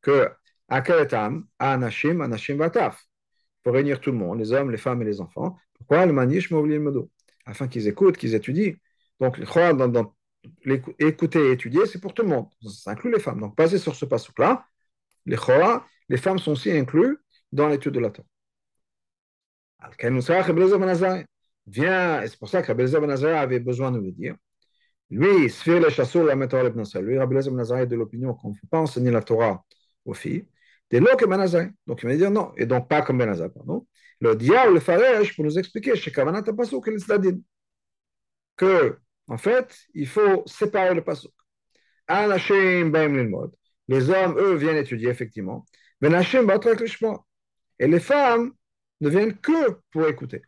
[0.02, 0.30] Que
[0.68, 3.09] Akeletam, Anashim, Anashim Vataf
[3.64, 5.58] pour réunir tout le monde, les hommes, les femmes et les enfants.
[5.74, 7.10] Pourquoi le manish le modo?
[7.46, 8.74] Afin qu'ils écoutent, qu'ils étudient.
[9.20, 9.38] Donc,
[11.00, 12.48] écouter et étudier, c'est pour tout le monde.
[12.62, 13.40] Ça inclut les femmes.
[13.40, 14.66] Donc, basé sur ce passage-là,
[15.26, 15.38] les
[16.08, 17.18] les femmes sont aussi incluses
[17.52, 18.26] dans l'étude de la Torah.
[21.68, 24.36] Viens, et c'est pour ça que Rabbi Ben avait besoin de le dire.
[25.10, 28.68] Lui, Sfir le chasseur la méthode Lui, Rabbi Ben est de l'opinion qu'on ne peut
[28.70, 29.64] pas enseigner la Torah
[30.06, 30.48] aux filles.
[30.92, 33.86] Des lots que Ben Donc il va dire non, et donc pas comme Ben pardon.
[34.22, 37.42] Le diable, le farèche, pour nous expliquer chez Kavanat Pasuk et le
[38.58, 41.32] que, en fait, il faut séparer le Pasuk.
[43.88, 45.66] Les hommes, eux, viennent étudier, effectivement.
[46.02, 46.10] Et
[47.88, 48.52] les femmes
[49.02, 50.42] ne viennent que pour écouter,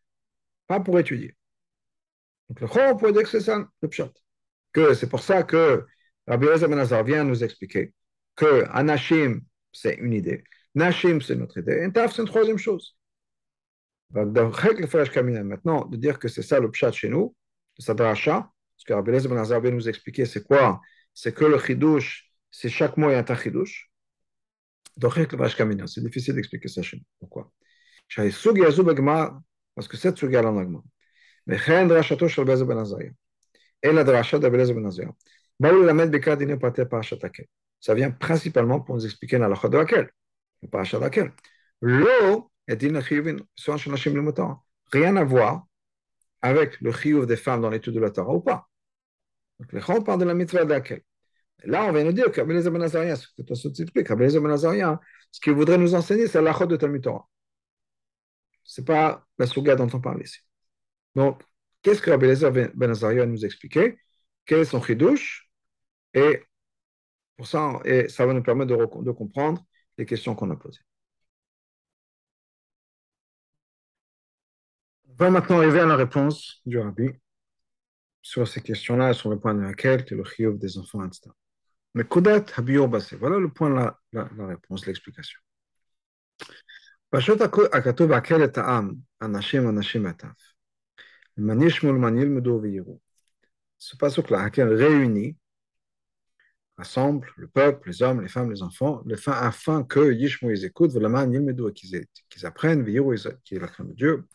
[0.68, 1.36] pas pour étudier.
[2.50, 4.12] Donc le Chor pourrait dire que c'est ça le pshat.
[4.74, 5.86] Que c'est pour ça que
[6.28, 7.94] Rabbi Elazar Ben vient nous expliquer
[8.36, 9.42] que Anashim,
[9.72, 10.44] c'est une idée.
[10.76, 11.84] Nashim, c'est notre idée.
[11.84, 12.96] Et Taf, c'est une troisième chose.
[14.12, 17.36] Maintenant, de dire que c'est ça le pshat chez nous,
[17.78, 20.82] le sadracha, ce que Rabbi Ben Azar nous expliquer, c'est quoi
[21.14, 23.90] C'est que le chidouche, c'est chaque mot est un chidouche.
[25.00, 27.04] C'est difficile d'expliquer ça chez nous.
[27.20, 27.52] Pourquoi?
[29.74, 30.82] Parce que cette sugia en agma.
[31.48, 33.12] Mais chen drashato shel Ben Azaria.
[33.82, 35.12] Et la drasha de Ben Azaria.
[35.60, 37.46] Baoul la met bekad dine pater parashat akel
[37.82, 40.10] ça vient principalement pour nous expliquer la lacha de laquelle,
[40.62, 41.34] le paracha de laquelle.
[41.82, 42.82] L'eau est
[44.94, 45.68] Rien à voir
[46.42, 48.70] avec le chiyuv des femmes dans l'étude de la Torah ou pas.
[49.60, 51.02] Donc, les gens parlent de la mitzvah de laquelle.
[51.64, 54.58] Là, on vient nous dire qu'Abelez Ben Azariah, ce que tu expliques, Abelez Ben
[55.32, 57.28] ce qu'il voudrait nous enseigner, c'est la de Talmud Torah.
[58.64, 60.40] Ce n'est pas la souga dont on parle ici.
[61.16, 61.42] Donc,
[61.82, 62.28] qu'est-ce que Rabbi
[62.76, 63.98] Ben Azariah nous expliquer
[64.46, 65.50] Quel est son chidouche?
[66.14, 66.44] Et
[67.41, 69.65] pour ça, et ça va nous permettre de, de comprendre
[69.99, 70.81] les questions qu'on a posées.
[75.09, 77.09] On va maintenant arriver à la réponse du rabbi
[78.23, 81.31] sur ces questions-là, sur le point de laquelle que le chiyuv des enfants, etc.
[81.95, 85.41] Mais Kodat Habiyur Basé, voilà le point, la, la, la réponse, l'explication.
[87.11, 87.41] פשוט
[87.73, 90.53] הכתוב הקל את העם, אנשים אנשים עטף.
[91.37, 92.99] מניש מול מניל מדור ויראו.
[93.79, 95.37] Ce passage-là, réunit
[96.82, 100.94] rassemble le peuple, les hommes, les femmes, les enfants, afin que Yishmo ils écoutent,
[101.76, 102.84] qu'ils apprennent,
[103.44, 104.26] qu'ils la crainte de Dieu.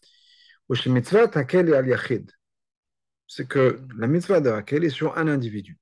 [3.28, 5.76] C'est que la mitzvah de Hakel est sur un individu.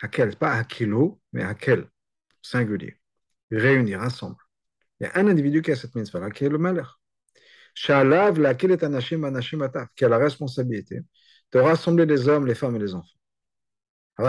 [0.00, 1.88] Hakel, pas Hakilo, mais Hakel,
[2.42, 2.96] singulier.
[3.50, 4.36] Réunir, ensemble.
[5.00, 7.00] Il y a un individu qui a cette mitzvah qui est le malheur.
[7.74, 11.00] Shalav, laquelle est anashim, anashim ataf, qui a la responsabilité
[11.52, 13.17] de rassembler les hommes, les femmes et les enfants.
[14.18, 14.24] Il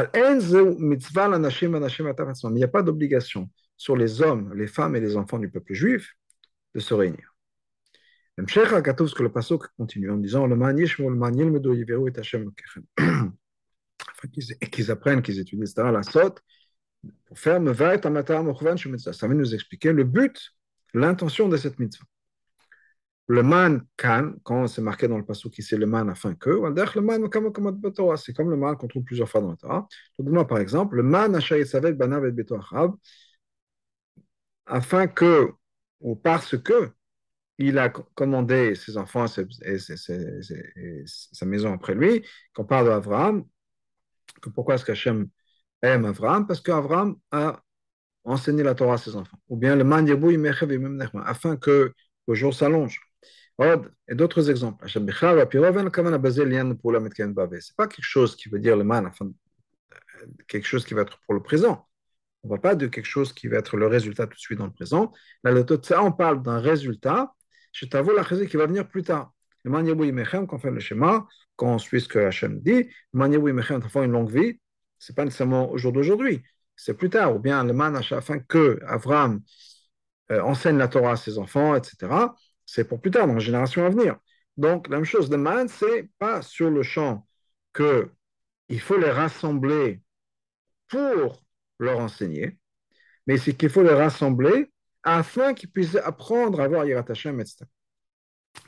[2.53, 6.15] n'y a pas d'obligation sur les hommes, les femmes et les enfants du peuple juif
[6.75, 7.33] de se réunir.
[8.37, 10.55] Ce que le Pasuk continue en disant le
[14.67, 15.91] qu'ils apprennent, qu'ils étudient, etc.
[15.91, 16.41] La saute,
[17.25, 20.51] pour faire ça va nous expliquer le but,
[20.93, 22.05] l'intention de cette mitzvah.
[23.29, 26.49] Le man kan, quand c'est marqué dans le passage qui c'est le man afin que,
[26.49, 27.21] le man
[28.17, 29.87] c'est comme le man qu'on trouve plusieurs fois dans la Torah.
[30.17, 31.39] Donc, par exemple, le man
[31.93, 32.33] banav et
[34.65, 35.51] afin que,
[36.01, 36.89] ou parce que,
[37.59, 39.77] il a commandé ses enfants et,
[41.05, 43.45] sa maison après lui, qu'on parle d'Abraham,
[44.41, 45.29] que pourquoi est-ce qu'Hachem
[45.83, 47.61] aime Abraham Parce qu'Abraham a
[48.23, 49.37] enseigné la Torah à ses enfants.
[49.49, 50.09] Ou bien le man
[51.25, 51.93] afin que
[52.27, 53.08] le jour s'allonge.
[54.07, 54.89] Et d'autres exemples.
[54.89, 55.05] Ce n'est
[57.77, 59.11] pas quelque chose qui veut dire le man,
[60.47, 61.85] quelque chose qui va être pour le présent.
[62.43, 64.59] On ne parle pas de quelque chose qui va être le résultat tout de suite
[64.59, 65.11] dans le présent.
[65.43, 65.53] Là,
[66.01, 67.33] on parle d'un résultat
[67.71, 69.31] je t'avoue la qui va venir plus tard.
[69.63, 72.89] Le Maniabou Mechem, quand on fait le schéma, quand on suit ce que Hachem dit,
[73.13, 74.59] le Maniabou Mechem, font une longue vie,
[74.97, 76.43] ce n'est pas nécessairement au jour d'aujourd'hui,
[76.75, 79.41] c'est plus tard, ou bien le man afin que Avram
[80.31, 82.07] euh, enseigne la Torah à ses enfants, etc.
[82.71, 84.17] C'est pour plus tard, dans la génération à venir.
[84.55, 87.27] Donc, la même chose, le man, c'est pas sur le champ
[87.73, 88.11] que
[88.67, 90.01] il faut les rassembler
[90.87, 91.43] pour
[91.79, 92.59] leur enseigner,
[93.25, 97.65] mais c'est qu'il faut les rassembler afin qu'ils puissent apprendre à voir Yirat Hashem, etc.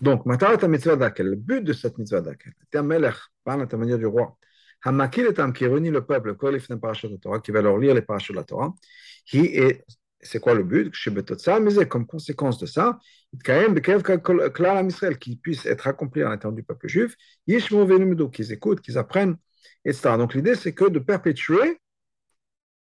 [0.02, 4.08] Donc, Matarat mitzvah d'Akel, le but de cette mitzvah d'Akel, un melech, par l'intermédiaire du
[4.08, 4.36] roi.
[4.84, 8.74] Hamakil un qui réunit le peuple, qui va leur lire les parachutes de la Torah.
[10.24, 10.92] C'est quoi le but?
[11.88, 12.98] Comme conséquence de ça,
[15.18, 17.16] qui puisse être accompli à l'intérieur du peuple juif,
[18.30, 19.38] qu'ils écoutent, qu'ils apprennent,
[19.86, 20.18] etc.
[20.18, 21.80] Donc l'idée, c'est que de perpétuer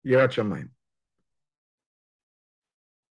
[0.03, 0.29] Yirat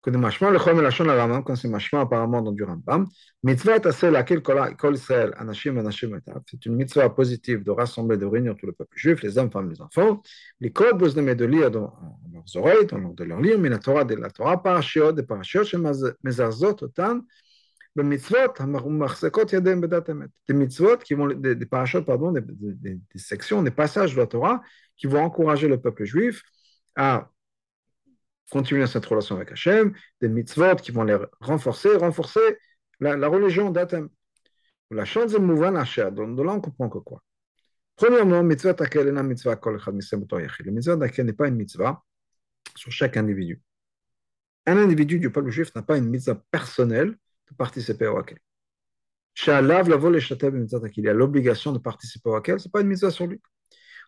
[0.02, 3.08] que de mashma le chom lachon la Rambam, quand c'est mashma apparemment dans du Rambam,
[3.44, 8.26] mitzvah tasser laquelle kol Israël anashim anashim etav, c'est une mitzvah positive de rassembler, de
[8.26, 10.22] réunir tout le peuple juif, les hommes, femmes, les enfants,
[10.60, 11.94] les codes besoin de lire dans
[12.34, 16.84] leurs oreilles, de leur lire, mais la Torah de la Torah, parashiot, des parashiot, shemezarzot
[16.84, 17.22] otan,
[17.96, 18.54] des mitzvot,
[20.48, 24.20] des mitzvot qui vont, des, des parachutes, pardon, des, des, des sections, des passages de
[24.20, 24.62] la Torah
[24.98, 26.42] qui vont encourager le peuple juif
[26.96, 27.30] à
[28.52, 32.58] continuer cette relation avec Hachem, des mitzvot qui vont les renforcer, renforcer
[33.00, 34.10] la, religion d'Atem.
[34.92, 37.24] La chance de Mouvan Hachem, de là on comprend que quoi
[37.96, 42.04] Premièrement, mitzvah est mitzvah kol echad Le mitzvah n'est pas une mitzvah
[42.76, 43.62] sur chaque individu.
[44.66, 47.12] Un individu du peuple juif n'a pas une mitzvah personnelle
[47.50, 48.38] de participer au Hakel.
[49.34, 50.20] Shalav la vol
[50.98, 53.42] Il a l'obligation de participer au Hakel, ce n'est pas une mitzvah sur lui.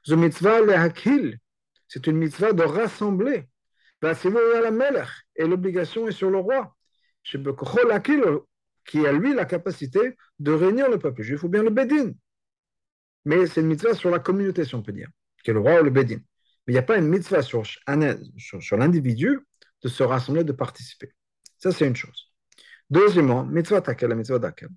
[0.06, 1.38] The mitzvah le
[1.88, 3.48] c'est une mitzvah de rassembler
[5.36, 6.76] et l'obligation est sur le roi,
[8.86, 12.12] qui a lui la capacité de réunir le peuple juif, ou bien le Bédin.
[13.26, 15.08] Mais c'est une mitzvah sur la communauté, si on peut dire,
[15.44, 16.18] qui est le roi ou le Bédin.
[16.66, 17.64] Mais il n'y a pas une mitzvah sur,
[18.72, 19.40] l'individu
[19.82, 21.12] de se rassembler, de participer.
[21.58, 22.32] Ça, c'est une chose.
[22.90, 24.70] Deuxièmement, mitzvah takel, la mitzvah d'akel.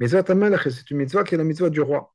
[0.00, 2.12] Mitzvah tamelech, c'est une mitzvah qui est la mitzvah du roi.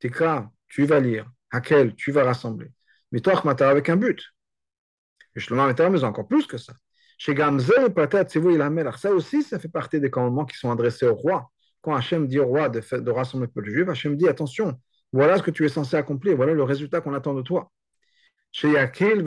[0.00, 1.30] Tikra, tu vas lire.
[1.52, 2.72] Hakel, tu vas rassembler.
[3.12, 4.33] Mitoch matar avec un but.
[5.36, 6.74] Et Shlomo mais encore plus que ça.
[7.18, 10.70] Chez Gamzel, peut-être, vous, il a ça aussi, ça fait partie des commandements qui sont
[10.70, 11.50] adressés au roi.
[11.80, 14.78] Quand Hachem dit au roi de, rassembler le peuple juif, Hachem dit attention,
[15.12, 17.70] voilà ce que tu es censé accomplir, voilà le résultat qu'on attend de toi.
[18.52, 19.24] Chez Yakil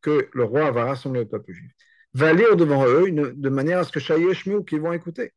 [0.00, 1.72] que le roi va rassembler le peuple juif,
[2.14, 5.32] va lire devant eux de manière à ce que Shayesh qu'ils vont écouter.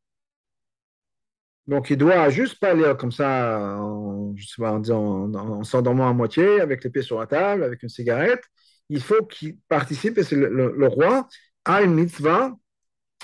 [1.68, 4.36] Donc, il doit juste pas lire comme ça, en,
[4.92, 8.44] en s'endormant à moitié, avec les pieds sur la table, avec une cigarette
[8.90, 11.28] il faut qu'il participe, et c'est le, roi,
[11.66, 12.54] à une mitzvah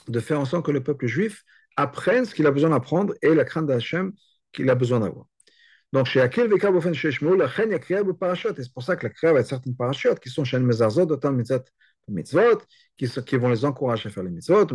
[0.07, 1.43] de faire en sorte que le peuple juif
[1.77, 4.13] apprenne ce qu'il a besoin d'apprendre et la crainte d'Hachem
[4.51, 5.25] qu'il a besoin d'avoir.
[5.93, 8.57] Donc, chez Akil Vekav Ofen Sheshmo, la chen yakriab parachutes.
[8.57, 11.07] Et c'est pour ça que la créa va être certaines parachutes qui sont chez Mezarzot,
[11.07, 11.65] autant mitzvot,
[12.07, 12.61] mitzvot
[12.97, 14.67] qui, qui vont les encourager à faire les mitzvot,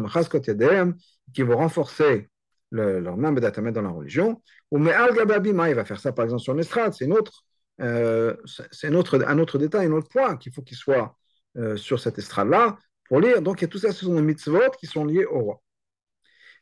[1.32, 2.28] qui vont renforcer
[2.70, 4.42] le, leur nom dans la religion.
[4.70, 7.44] Ou Me'al Gababima, il va faire ça par exemple sur l'estrade, c'est une autre
[7.80, 11.16] euh, c'est un autre, détail, un autre point qu'il faut qu'il soit
[11.56, 13.42] euh, sur cette estrade-là pour lire.
[13.42, 15.62] Donc, il y a tout ça, ce sont des mitzvot qui sont liés au roi.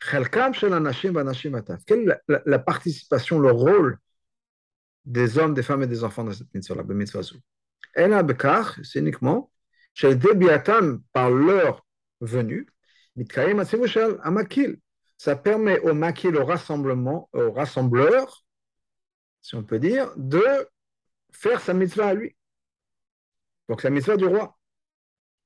[0.01, 0.23] Quelle
[2.01, 3.99] est la, la, participation, le rôle
[5.05, 6.85] des hommes, des femmes et des enfants dans cette mitzvah-là,
[8.83, 9.51] c'est uniquement
[11.13, 11.87] par leur
[12.21, 12.69] venue,
[15.17, 18.45] ça permet au makil, au rassemblement, au rassembleur,
[19.41, 20.45] si on peut dire, de
[21.35, 22.35] faire sa mitzvah à lui.
[23.69, 24.59] Donc la mitzvah du roi.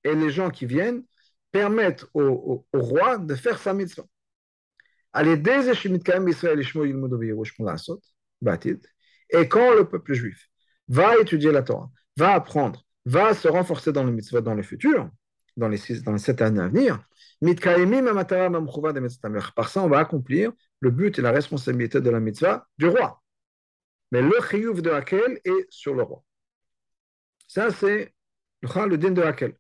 [0.05, 1.03] Et les gens qui viennent
[1.51, 4.07] permettent au, roi de faire sa mitzvah.
[9.31, 10.49] Et quand le peuple juif
[10.89, 15.11] va étudier la Torah, va apprendre, va se renforcer dans le mitzvah dans le futur,
[15.57, 17.03] dans les, six, dans sept années à venir,
[19.55, 23.23] par ça, on va accomplir le but et la responsabilité de la mitzvah du roi.
[24.11, 26.25] Mais le chiyuv de Hakel est sur le roi.
[27.47, 28.15] Ça, c'est
[28.63, 29.57] le din de Hakel.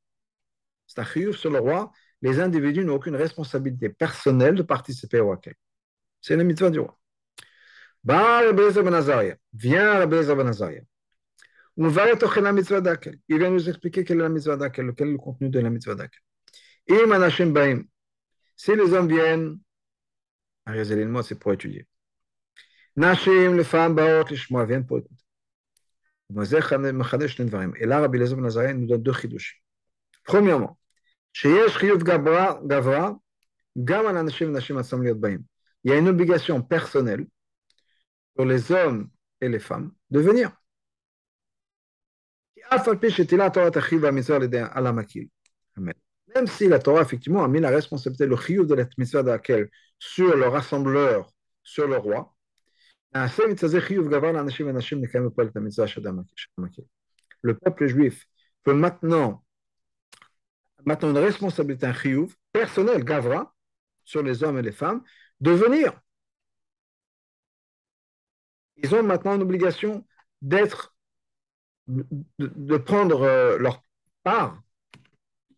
[0.86, 1.92] C'est un chiyuv sur le roi
[2.22, 5.54] les individus n'ont aucune responsabilité personnelle de participer au Hakel.
[6.20, 6.98] C'est la mitzvah du roi.
[8.02, 8.52] Ben
[9.52, 10.82] Viens Rabbi Ben Azaria.
[11.76, 13.20] On va être la mitzvah d'Akel.
[13.28, 15.70] Il vient nous expliquer quelle est la mitzvah d'Akel, quel est le contenu de la
[15.70, 16.20] mitzvah d'Akel.
[18.56, 19.60] Si les hommes viennent,
[20.66, 21.86] moi c'est pour étudier.
[22.97, 25.15] Nashim, les femmes, Baot, les Shmoa, viennent pour écouter.
[27.79, 29.57] Et là, Rabbi Lezer Ben nous donne deux chidushim.
[30.23, 30.77] Premièrement,
[31.33, 33.11] שיש חיוב גברה
[33.83, 35.39] גם על אנשים ונשים עצמם להיות באים.
[35.85, 37.25] Il y a une obligation personnelle
[38.35, 39.09] pour les hommes
[39.41, 40.49] et les femmes de venir.
[46.35, 49.69] Même si la Torah, effectivement, a mis la responsabilité, le chiyuv de la mitzvah d'Akel
[49.99, 51.29] sur le rassembleur,
[51.63, 52.33] sur le roi,
[57.42, 58.26] le peuple juif
[58.64, 59.44] peut maintenant
[60.84, 63.54] maintenant une responsabilité, un personnel, gavra,
[64.04, 65.02] sur les hommes et les femmes,
[65.40, 66.00] de venir.
[68.76, 70.06] Ils ont maintenant une obligation
[70.40, 70.94] d'être,
[71.88, 73.82] de, prendre euh, leur
[74.22, 74.62] part,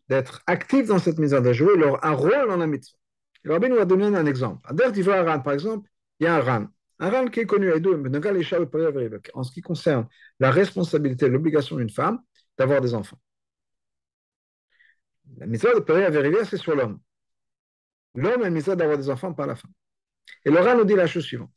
[0.09, 2.99] d'être actifs dans cette mise de jouer leur, un rôle dans la mitzvah.
[3.43, 4.63] Le rabbin nous a donné un exemple.
[4.63, 5.89] Par exemple,
[6.19, 6.71] il y a un.
[7.01, 10.07] Un ran qui est connu en ce qui concerne
[10.39, 12.21] la responsabilité, l'obligation d'une femme
[12.59, 13.19] d'avoir des enfants.
[15.39, 17.01] La mitzvah de Péria Vérivia, c'est sur l'homme.
[18.15, 19.73] L'homme a une d'avoir des enfants par la femme.
[20.45, 21.53] Et le nous dit la chose suivante.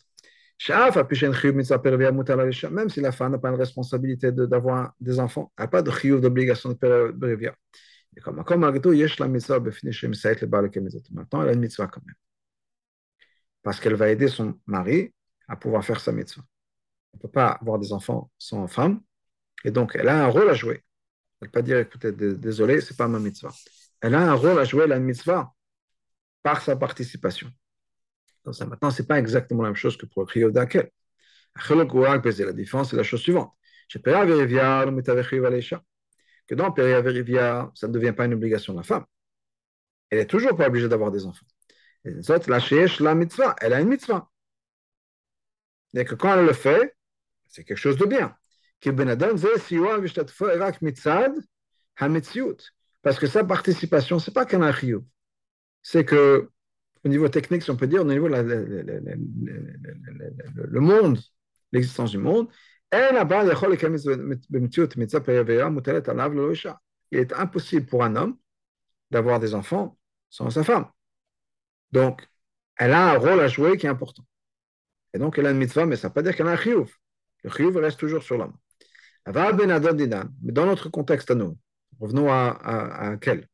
[2.71, 5.91] Même si la femme n'a pas une responsabilité d'avoir des enfants, elle n'a pas de
[5.91, 7.53] chiyuv d'obligation de Péria
[8.21, 12.15] comme, comme tout, yesh la mitzvah Maintenant, elle a une mitzvah quand même.
[13.61, 15.13] Parce qu'elle va aider son mari
[15.47, 16.43] à pouvoir faire sa mitzvah.
[17.13, 19.01] On ne peut pas avoir des enfants sans femme.
[19.63, 20.83] Et donc, elle a un rôle à jouer.
[21.41, 23.51] Elle ne peut pas dire, écoutez, désolé, ce n'est pas ma mitzvah.
[24.01, 25.53] Elle a un rôle à jouer, la mitzvah,
[26.41, 27.49] par sa participation.
[28.45, 30.89] Maintenant, ce n'est pas exactement la même chose que pour le Chiyuv d'Akel.
[31.55, 33.53] La différence, c'est la chose suivante.
[33.93, 33.99] Que
[36.55, 39.05] dans Péria Verivia, ça ne devient pas une obligation de la femme.
[40.09, 41.45] Elle n'est toujours pas obligée d'avoir des enfants.
[42.03, 42.39] Et la
[42.99, 44.29] la mitzvah, elle a une mitzvah.
[45.93, 46.95] Et que quand elle le fait,
[47.47, 48.35] c'est quelque chose de bien.
[53.01, 55.01] Parce que sa participation, ce n'est pas qu'un achiyuv.
[55.81, 56.49] C'est que,
[57.03, 58.35] au niveau technique, si on peut dire, au niveau de
[60.55, 61.19] le monde,
[61.71, 62.49] l'existence du monde,
[67.11, 68.37] il est impossible pour un homme
[69.11, 69.97] d'avoir des enfants
[70.29, 70.87] sans sa femme.
[71.91, 72.27] Donc,
[72.77, 74.23] elle a un rôle à jouer qui est important.
[75.13, 76.57] Et donc, elle a une mitzvah, mais ça ne veut pas dire qu'elle a un
[76.57, 76.91] chiyuv.
[77.43, 78.55] Le chiyuv reste toujours sur l'homme.
[79.25, 81.57] Ben mais dans notre contexte à nous,
[81.99, 83.47] revenons à, quel?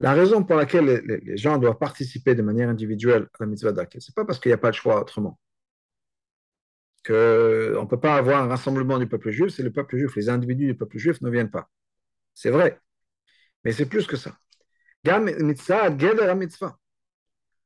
[0.00, 3.72] La raison pour laquelle les, les, gens doivent participer de manière individuelle à la mitzvah
[3.72, 5.38] d'Akel, ce n'est pas parce qu'il n'y a pas de choix autrement.
[7.04, 10.14] Que on ne peut pas avoir un rassemblement du peuple juif si le peuple juif,
[10.16, 11.68] les individus du peuple juif ne viennent pas.
[12.34, 12.80] C'est vrai.
[13.64, 14.36] Mais c'est plus que ça.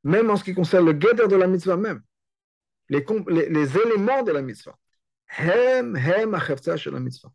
[0.03, 2.01] Même en ce qui concerne le guéder de la mitzvah même
[2.89, 4.77] les, éléments de la mitzvah.
[5.37, 7.31] Hem, hem, la mitzvah.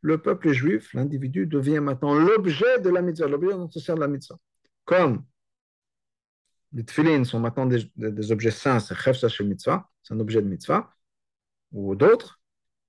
[0.00, 4.08] Le peuple juif, l'individu, devient maintenant l'objet de la mitzvah, l'objet dont se sert la
[4.08, 4.38] mitzvah.
[4.84, 5.24] Comme
[6.72, 10.94] les tefillin sont maintenant des, des, objets saints, c'est mitzvah, c'est un objet de mitzvah,
[11.72, 12.40] ou d'autres,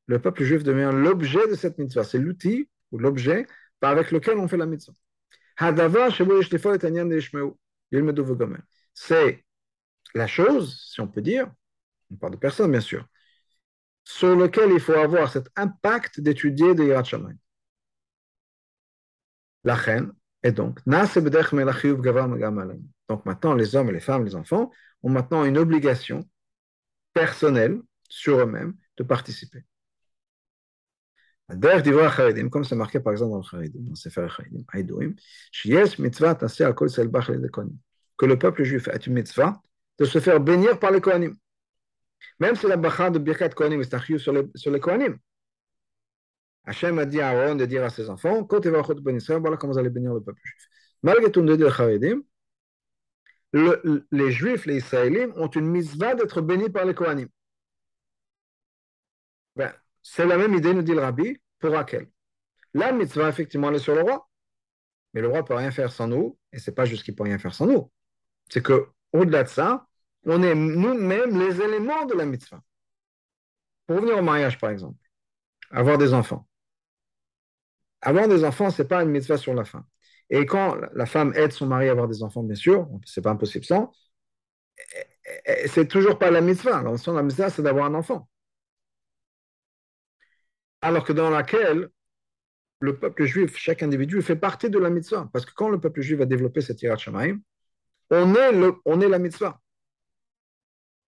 [0.06, 2.04] le peuple juif devient l'objet de cette mitzvah.
[2.04, 3.46] C'est l'outil ou l'objet
[3.82, 4.94] avec lequel on fait la mitzvah.
[8.94, 9.46] C'est
[10.14, 11.52] la chose, si on peut dire,
[12.12, 13.06] on parle de personne bien sûr,
[14.04, 17.38] sur lequel il faut avoir cet impact d'étudier de Yirat Shamayim.
[19.64, 20.80] La reine, et donc,
[23.10, 24.72] donc maintenant, les hommes et les femmes, les enfants,
[25.04, 26.24] ont maintenant une obligation
[27.14, 29.66] personnelle sur eux-mêmes de participer.
[31.50, 33.94] Comme c'est marqué par exemple dans le Charidim,
[38.18, 39.62] que le peuple juif a une mitzvah
[39.98, 41.36] de se faire bénir par les Kohanim.
[42.40, 44.44] Même si la bacha de Birkat Kohanim est un sur les.
[46.66, 48.48] Hachem a dit à Aaron de dire à ses enfants.
[51.02, 51.42] Malgré tout,
[54.30, 56.94] Juifs, les Israéliens, ont une mitzvah d'être bénis par les
[60.02, 62.10] c'est la même idée, nous dit le Rabbi, pour Raquel.
[62.74, 64.28] La mitzvah, effectivement, elle est sur le roi.
[65.14, 67.14] Mais le roi ne peut rien faire sans nous, et ce n'est pas juste qu'il
[67.14, 67.92] ne peut rien faire sans nous.
[68.50, 69.88] C'est qu'au-delà de ça,
[70.26, 72.62] on est nous-mêmes les éléments de la mitzvah.
[73.88, 75.00] Pour revenir au mariage, par exemple,
[75.72, 76.48] avoir des enfants.
[78.02, 79.86] avoir des enfants, ce n'est pas une mitzvah sur la femme.
[80.30, 83.24] Et quand la femme aide son mari à avoir des enfants, bien sûr, ce n'est
[83.24, 83.92] pas impossible sans,
[85.68, 86.84] c'est toujours pas la mitzvah.
[86.84, 88.30] La mitzvah, c'est d'avoir un enfant.
[90.82, 91.90] Alors que dans laquelle
[92.80, 95.30] le peuple juif, chaque individu, fait partie de la mitzvah.
[95.34, 97.40] Parce que quand le peuple juif va développer cette shamaim,
[98.10, 99.62] on est, le, on est la mitzvah.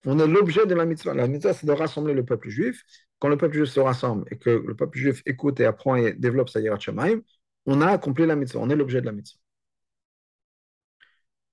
[0.04, 1.14] On est l'objet de la mitzvah.
[1.14, 2.82] La mitzvah, c'est de rassembler le peuple juif.
[3.18, 6.12] Quand le peuple juif se rassemble et que le peuple juif écoute et apprend et
[6.12, 7.20] développe sa shamaim,
[7.66, 8.60] on a accompli la mitzvah.
[8.60, 9.40] On est l'objet de la mitzvah.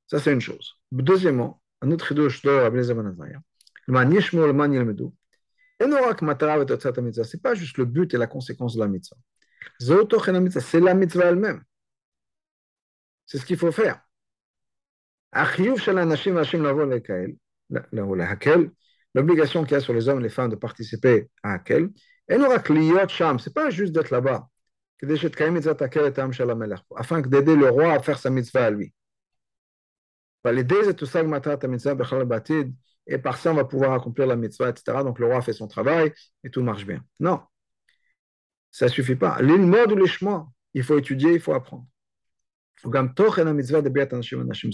[0.08, 0.80] Ça, c'est une chose.
[0.92, 2.96] Deuxièmement, un autre chidouche de Rabbi Eliezer
[5.80, 7.24] ben Azariah.
[7.24, 9.18] C'est pas juste le but et la conséquence de la mitzvah.
[9.80, 11.64] C'est la mitzvah elle-même.
[13.26, 14.02] C'est ce qu'il faut faire.
[19.14, 21.90] L'obligation qu'il y a sur les hommes et les femmes de participer à Hakel,
[22.28, 24.48] c'est pas juste d'être là-bas,
[26.96, 28.94] afin d'aider le roi à faire sa mitzvah à lui.
[33.08, 35.04] Et par ça, on va pouvoir accomplir la mitzvah, etc.
[35.04, 37.04] Donc le roi fait son travail et tout marche bien.
[37.20, 37.42] Non,
[38.72, 39.42] ça ne suffit pas.
[39.42, 41.88] L'ilmod ou l'ishma, il faut étudier, il faut apprendre.
[42.78, 42.88] C'est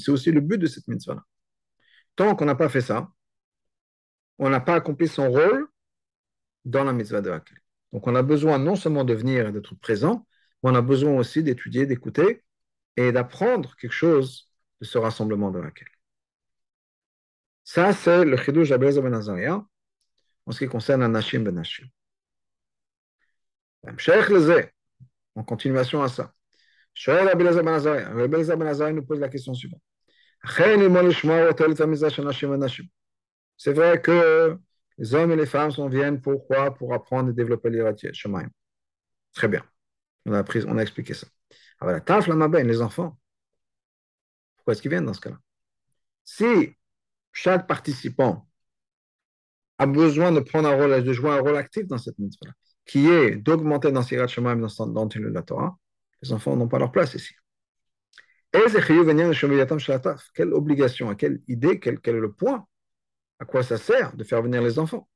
[0.10, 1.24] aussi le but de cette mitzvah-là.
[2.16, 3.12] Tant qu'on n'a pas fait ça,
[4.40, 5.68] on n'a pas accompli son rôle
[6.66, 7.60] dans la mitzvah de Hakel.
[7.94, 10.26] Donc on a besoin non seulement de venir et d'être présent,
[10.64, 12.44] mais on a besoin aussi d'étudier, d'écouter
[12.98, 15.91] et d'apprendre quelque chose de ce rassemblement de Hakel.
[17.64, 19.64] Ça, c'est le chidouj d'Abelaz ben Azariah
[20.46, 21.86] en ce qui concerne Anashim ben Nashim.
[25.36, 26.34] En continuation à ça.
[27.08, 29.82] Ben ben nous pose la question suivante.
[33.58, 34.58] C'est vrai que
[34.98, 38.12] les hommes et les femmes sont viennent pourquoi Pour apprendre et développer l'iratier.
[39.34, 39.64] Très bien.
[40.26, 41.28] On a, appris, on a expliqué ça.
[41.80, 43.18] Alors, la taf, la les enfants.
[44.58, 45.40] Pourquoi est-ce qu'ils viennent dans ce cas-là?
[46.24, 46.76] Si
[47.32, 48.48] chaque participant
[49.78, 52.52] a besoin de prendre un rôle, de jouer un rôle actif dans cette mitzvah,
[52.86, 55.78] qui est d'augmenter dans Sirat Shemaim, dans, dans la Torah,
[56.22, 57.34] les enfants n'ont pas leur place ici.
[58.52, 62.66] Quelle obligation, quelle idée, quel, est le point
[63.40, 65.08] À quoi ça sert de faire venir les enfants?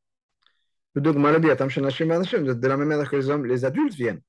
[0.95, 4.21] De la même manière que les hommes, les adultes viennent.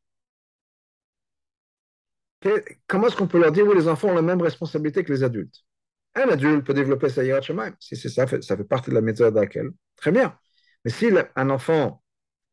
[2.87, 5.23] Comment est-ce qu'on peut leur dire, oui, les enfants ont la même responsabilité que les
[5.23, 5.65] adultes?
[6.17, 7.43] Un adulte peut développer sa hirat
[7.79, 9.71] si c'est ça, ça fait partie de la méthode laquelle.
[9.97, 10.37] Très bien.
[10.85, 12.03] Mais si un enfant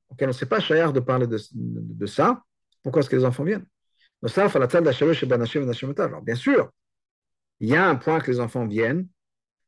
[0.09, 2.43] auquel on ne sait pas cher de parler de, ça,
[2.83, 3.65] pourquoi est-ce que les enfants viennent?
[5.97, 6.71] Alors, bien sûr,
[7.61, 9.07] il y a un point que les enfants viennent,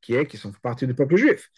[0.02, 1.50] qui est qu'ils sont partie du peuple juif.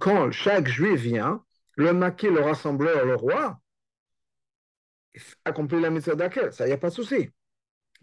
[0.00, 1.44] Quand chaque juif vient,
[1.76, 3.60] le maquis, le rassembleur, le roi,
[5.44, 6.52] accomplit la mitzvah d'Akel.
[6.52, 7.30] Ça, il n'y a pas de souci.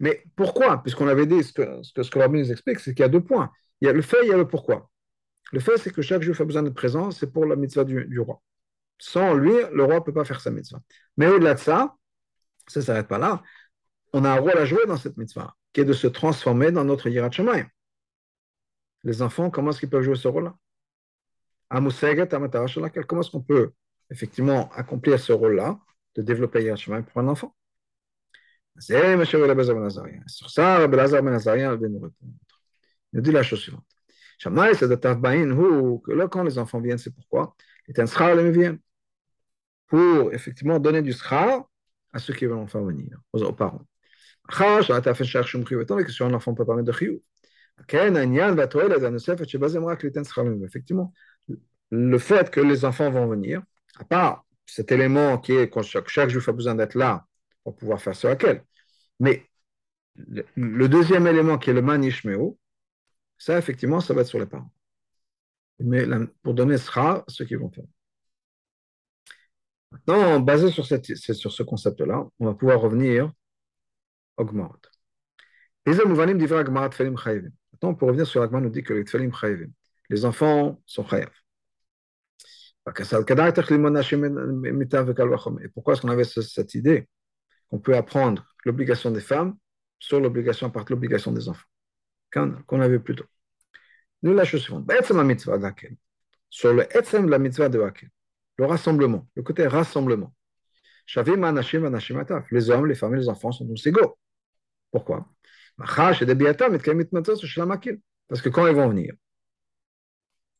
[0.00, 0.82] Mais pourquoi?
[0.82, 3.22] Puisqu'on avait dit, ce que, ce que, Rabbi nous explique, c'est qu'il y a deux
[3.22, 3.50] points.
[3.80, 4.90] Il y a le fait, il y a le pourquoi.
[5.52, 8.20] Le fait, c'est que chaque juif a besoin de présence, c'est pour la mitzvah du,
[8.20, 8.42] roi.
[8.98, 10.80] Sans lui, le roi ne peut pas faire sa mitzvah.
[11.16, 11.96] Mais au-delà de ça,
[12.66, 13.42] ça ne s'arrête pas là.
[14.12, 16.84] On a un rôle à jouer dans cette mitzvah, qui est de se transformer dans
[16.84, 17.30] notre Yirat
[19.04, 20.54] Les enfants, comment est-ce qu'ils peuvent jouer ce rôle-là?
[21.70, 23.72] Comment est-ce qu'on peut
[24.10, 25.78] effectivement accomplir ce rôle-là,
[26.14, 27.54] de développer Yirat pour un enfant?
[28.80, 29.18] C'est M.
[29.18, 32.32] Ben Sur ça, Rabbi Ben Azariah vient nous répondre.
[33.12, 33.84] Il nous dit la chose suivante
[34.44, 37.56] que là, quand les enfants viennent, c'est pourquoi
[37.88, 38.78] Les les viennent
[39.86, 41.68] pour effectivement donner du schar
[42.12, 43.82] à ceux qui veulent enfin venir, aux, parents.
[45.80, 47.22] Étant que sur un enfant peut de.
[50.64, 51.12] Effectivement,
[51.90, 53.62] le fait que les enfants vont venir,
[53.98, 57.26] à part cet élément qui est que chaque, chaque juif a besoin d'être là
[57.68, 58.64] pour pouvoir faire ce laquelle,
[59.20, 59.46] mais
[60.16, 62.58] le, deuxième élément qui est le manishmeo,
[63.36, 64.72] ça, effectivement, ça va être sur les parents.
[65.80, 66.06] Mais
[66.42, 67.84] pour donner sera ceux qui vont faire.
[69.90, 73.30] Maintenant, basé sur, cette, sur ce concept-là, on va pouvoir revenir
[74.38, 74.80] au Gmarat.
[75.86, 79.04] Maintenant, peut revenir sur l'Agma nous dit que
[80.10, 81.30] les enfants sont chayav.
[85.60, 87.06] Et pourquoi est-ce qu'on avait cette idée?
[87.70, 89.56] Qu'on peut apprendre l'obligation des femmes
[89.98, 91.66] sur l'obligation par l'obligation des enfants
[92.30, 93.24] qu'on avait plus tôt.
[94.22, 94.90] Nous, la chose suivante.
[96.50, 98.10] Sur le etzem de la mitzvah de Hakel,
[98.56, 100.34] le rassemblement, le côté rassemblement.
[102.50, 104.18] Les hommes, les femmes et les enfants sont tous égaux.
[104.90, 105.26] Pourquoi?
[105.76, 106.20] Parce
[108.42, 109.14] que quand ils vont venir,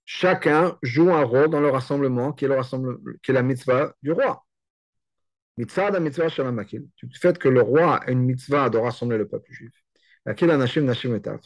[0.05, 3.95] chacun joue un rôle dans le rassemblement qui est, le rassemblement, qui est la mitzvah
[4.03, 4.47] du roi.
[5.59, 9.29] Mitzvah da mitzvah shalom du fait que le roi a une mitzvah de rassembler le
[9.29, 9.73] peuple juif.
[10.25, 11.41] Nashim etav.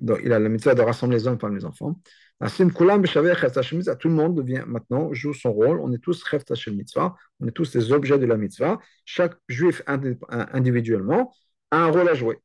[0.00, 2.00] Il a la mitzvah de rassembler les hommes parmi les enfants.
[2.40, 3.02] Kulam.
[3.04, 5.80] Tout le monde devient maintenant joue son rôle.
[5.80, 7.14] On est tous chef mitzvah.
[7.40, 8.78] On est tous des objets de la mitzvah.
[9.04, 11.32] Chaque juif individuellement
[11.70, 12.38] a un rôle à jouer.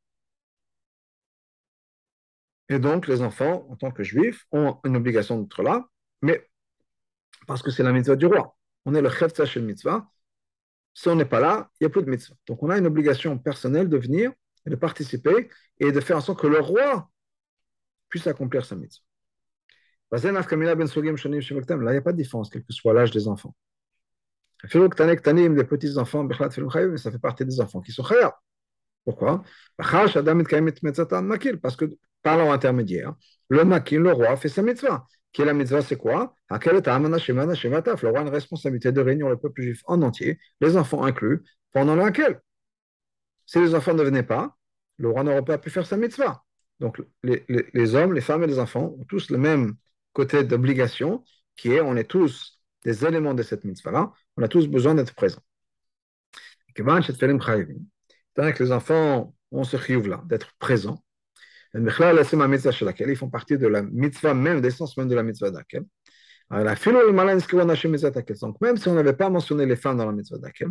[2.70, 5.88] Et donc, les enfants, en tant que juifs, ont une obligation d'être là,
[6.22, 6.50] mais
[7.46, 8.56] parce que c'est la mitzvah du roi.
[8.86, 10.08] On est le chef mitzvah.
[10.94, 12.36] Si on n'est pas là, il n'y a plus de mitzvah.
[12.48, 14.32] Donc, on a une obligation personnelle de venir
[14.66, 17.10] de participer et de faire en sorte que le roi
[18.10, 19.04] puisse accomplir sa mitzvah.
[20.12, 20.38] Là, il n'y
[21.98, 23.56] a pas de différence, quel que soit l'âge des enfants.
[24.72, 26.28] Les petits enfants,
[26.98, 28.32] ça fait partie des enfants qui sont khayab.
[29.04, 29.44] Pourquoi?
[29.78, 31.86] Parce que
[32.22, 33.14] par leur intermédiaire,
[33.50, 35.06] le maquin, le roi, fait sa mitzvah.
[35.34, 36.36] Qui est la mitzvah, c'est quoi?
[36.50, 36.58] Le
[38.10, 41.96] roi a une responsabilité de réunir le peuple juif en entier, les enfants inclus, pendant
[41.96, 42.40] laquelle,
[43.46, 44.56] si les enfants ne venaient pas,
[44.98, 46.44] le roi n'aurait pas pu faire sa mitzvah.
[46.80, 49.76] Donc, les, hommes, les femmes et les enfants ont tous le même
[50.14, 51.24] côté d'obligation,
[51.56, 55.16] qui est on est tous des éléments de cette mitzvah-là, on a tous besoin d'être
[55.16, 55.42] présents.
[58.36, 61.04] Tant que les enfants ont ce chiyuv-là, d'être présents,
[61.76, 65.86] ils font partie de la mitzvah même, l'essence même de la mitzvah d'Akel.
[66.52, 70.70] Donc, même si on n'avait pas mentionné les femmes dans la mitzvah d'Akel,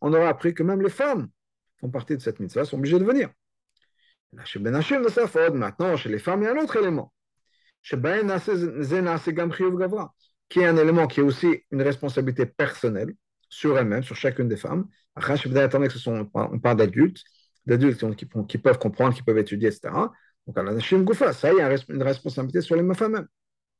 [0.00, 1.28] on aurait appris que même les femmes
[1.78, 3.28] font partie de cette mitzvah, sont obligées de venir.
[4.32, 7.12] Maintenant, chez les femmes, il y a un autre élément.
[10.48, 13.14] Qui est un élément qui est aussi une responsabilité personnelle
[13.48, 14.86] sur elle-même, sur chacune des femmes.
[15.16, 17.22] On parle d'adultes,
[17.66, 19.92] d'adultes qui, peuvent comprendre, qui peuvent étudier, etc.
[20.46, 23.28] Donc, ça, il y a une responsabilité sur les femmes même.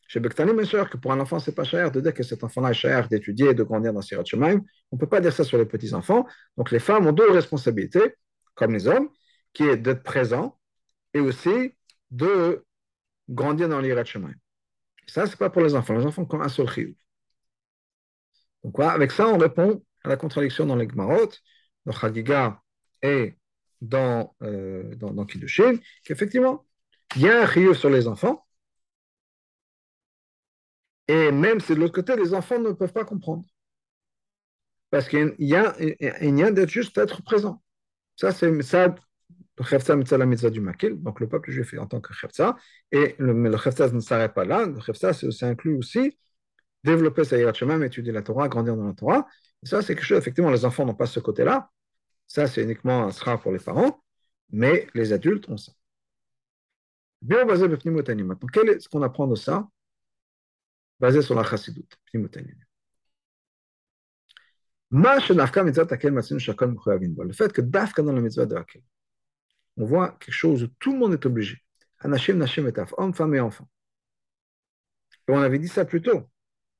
[0.08, 2.44] Chez Bektani, bien sûr, que pour un enfant, c'est pas cher de dire que cet
[2.44, 4.60] enfant-là est cher d'étudier et de grandir dans Sirat Shemaim.
[4.92, 6.26] On ne peut pas dire ça sur les petits-enfants.
[6.56, 8.14] Donc, les femmes ont deux responsabilités,
[8.54, 9.08] comme les hommes,
[9.52, 10.58] qui est d'être présents
[11.12, 11.74] et aussi
[12.10, 12.64] de
[13.28, 14.34] grandir dans l'Irat Shemaim.
[15.06, 15.94] Ça, c'est pas pour les enfants.
[15.94, 16.94] Les enfants ont un seul chiyuv.
[18.62, 21.30] Donc, avec ça, on répond à la contradiction dans les Gmarot,
[21.84, 22.60] dans Chagiga
[23.02, 23.36] et
[23.80, 26.66] dans, euh, dans, dans Kiddushin, qu'effectivement,
[27.16, 28.44] il y a un chiyuv sur les enfants,
[31.08, 33.44] et même si de l'autre côté, les enfants ne peuvent pas comprendre.
[34.90, 37.62] Parce qu'il y a, il y d'être juste être présent.
[38.16, 38.94] Ça, c'est ça,
[39.58, 42.56] le mitzvah du makil, donc le peuple juif en tant que chefza,
[42.92, 46.16] et le, mais le ne s'arrête pas là, le chefza, c'est inclut aussi
[46.84, 47.52] développer sa hirat
[47.84, 49.26] étudier la Torah, grandir dans la Torah.
[49.62, 51.70] Et ça, c'est quelque chose, effectivement, les enfants n'ont pas ce côté-là.
[52.26, 54.02] Ça, c'est uniquement un sera pour les parents,
[54.50, 55.72] mais les adultes ont ça.
[57.22, 59.68] Bien basé Maintenant, quel est ce qu'on apprend de ça?
[61.00, 62.28] Basé sur la chassidut, Le
[67.32, 68.82] fait que dafka dans la mitzvah de Hakel,
[69.76, 71.62] on voit quelque chose où tout le monde est obligé.
[72.04, 72.06] Et
[72.98, 73.68] homme, femme et enfant.
[75.28, 76.30] On avait dit ça plus tôt,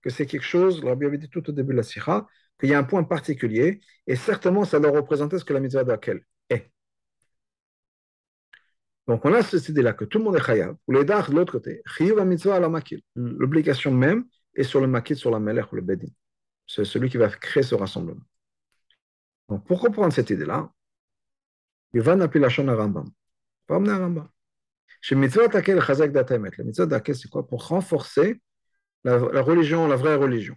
[0.03, 2.27] que c'est quelque chose, l'Arabie avait dit tout au début de la Sikha,
[2.59, 5.85] qu'il y a un point particulier, et certainement ça doit représenter ce que la mitzvah
[5.85, 6.71] de Hakel est.
[9.07, 10.77] Donc on a cette idée-là que tout le monde est chayav.
[10.89, 13.03] Ou les de l'autre côté, chayav mitzvah la makil.
[13.15, 16.09] L'obligation même est sur le makil, sur la melech ou le bedin.
[16.67, 18.25] C'est celui qui va créer ce rassemblement.
[19.49, 20.71] Donc pour comprendre cette idée-là,
[21.95, 23.09] il va appeler la shon à Rambam.
[23.67, 24.29] Pas amener à Rambam.
[25.01, 26.51] Chez mitzvah takel chazak datamet.
[26.59, 27.47] La mitzvah takel, c'est quoi?
[27.47, 28.41] Pour renforcer
[29.05, 30.57] la, la, religion, la vraie religion.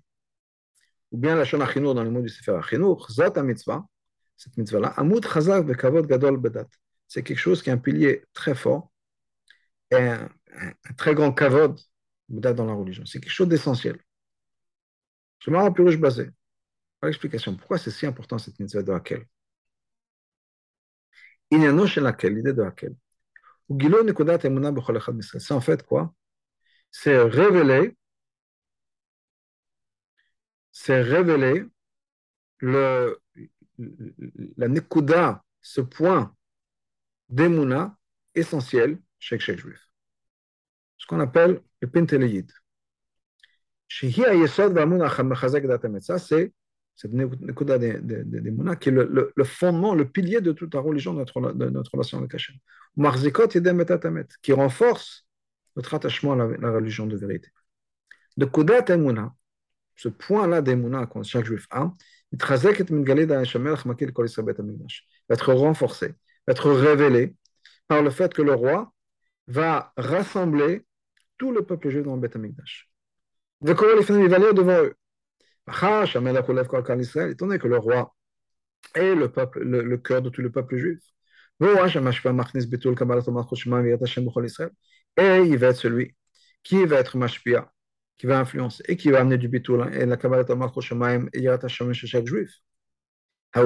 [1.12, 3.86] Ou bien la shon dans le mot du sefer achinour, zat mitzvah,
[4.38, 6.68] cette mitzvah-là, amut chazak bekavod gadol bedat
[7.10, 8.92] c'est quelque chose qui est un pilier très fort
[9.92, 10.30] et un,
[10.96, 11.78] très grand kavod
[12.30, 13.06] dans la religion.
[13.06, 13.98] C'est quelque chose d'essentiel.
[15.40, 16.30] Je m'en plus basé.
[17.02, 19.26] L'explication, pourquoi c'est si important cette mitzvah de Hakel?
[21.50, 22.96] Inyano chez laquelle, l'idée de Hakel.
[25.22, 26.14] C'est en fait quoi?
[26.92, 27.98] C'est révéler,
[30.72, 31.66] c'est révéler
[32.60, 33.20] le,
[34.58, 36.36] la nekuda, ce point
[37.30, 37.98] d'Emouna
[38.36, 39.80] essentiel chez chaque juif.
[40.98, 42.52] Ce qu'on appelle le Penteléide.
[43.88, 44.08] Ça,
[46.20, 46.54] c'est
[46.96, 51.54] cette Nekuda d'Emouna qui est le, fondement, le pilier de toute la religion de notre,
[51.54, 52.56] de notre relation avec Hachem.
[52.98, 53.48] Marzikot
[54.42, 55.26] qui renforce
[55.76, 57.50] notre attachement à la, religion de vérité.
[58.38, 59.34] De Kudat Emouna,
[60.00, 61.92] ce point-là d'Emouna que chaque juif a,
[62.32, 62.56] va
[65.30, 66.16] être renforcé
[66.48, 67.36] être révélé
[67.88, 68.94] par le fait que le roi
[69.48, 70.86] va rassembler
[71.38, 72.38] tout le peuple juif dans le Beth.
[73.62, 74.96] Il va lire devant eux.
[77.32, 78.16] Étant donné que le roi
[78.96, 81.00] est le, peuple, le, le cœur de tout le peuple juif.
[81.62, 81.66] Et
[85.46, 86.16] il va être celui
[86.64, 87.72] qui va être mashpia,
[88.20, 91.40] qui va influencer et qui va amener du bitul et la kabbalah malchut shemaim et
[91.40, 92.52] yirat hashem chez chaque juif.
[93.52, 93.64] C'est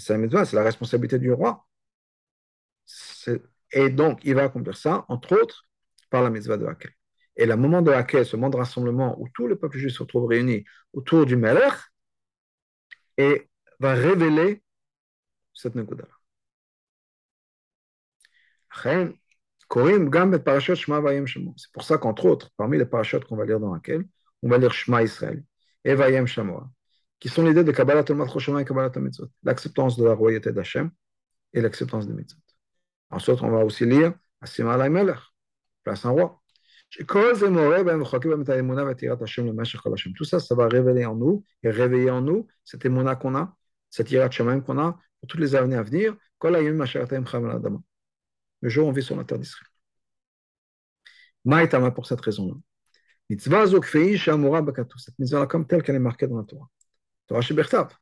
[0.00, 1.64] sa c'est la responsabilité du roi.
[3.72, 5.68] Et donc, il va accomplir ça, entre autres,
[6.10, 6.92] par la mitzvah de Hakel.
[7.36, 10.02] Et le moment de Hakel, ce moment de rassemblement où tout le peuple juif se
[10.02, 11.74] retrouve réuni autour du Melech,
[13.18, 13.48] et
[13.80, 14.62] va révéler
[15.54, 16.14] cette Nekuda-là.
[19.68, 24.04] C'est pour ça qu'entre autres, parmi les parachutes qu'on va lire dans Hakel,
[24.42, 25.42] on va lire Shema Israël
[25.84, 26.70] et Vayem Shamoa,
[27.18, 30.90] qui sont l'idée de Kabbalah Tolmat Choshama et Kabbalah Mitzvot, l'acceptance de la royauté d'Hachem
[31.52, 32.40] et l'acceptance des mitzvot.
[33.10, 35.14] Ensuite, on va aussi lire Asima Alay
[35.82, 36.40] place un roi.
[40.14, 43.56] Tout ça, ça va révéler en nous et réveiller en nous cette émona qu'on a,
[43.90, 46.16] cette irat qu'on a pour toutes les années à venir.
[48.60, 49.68] Le jour où on vit sur la terre d'Israël.
[51.44, 52.54] Maïtama pour cette raison-là.
[53.30, 56.68] Mitzvah cette mitzvah comme telle qu'elle est marquée dans la Torah.
[57.26, 57.92] Torah Shebertav.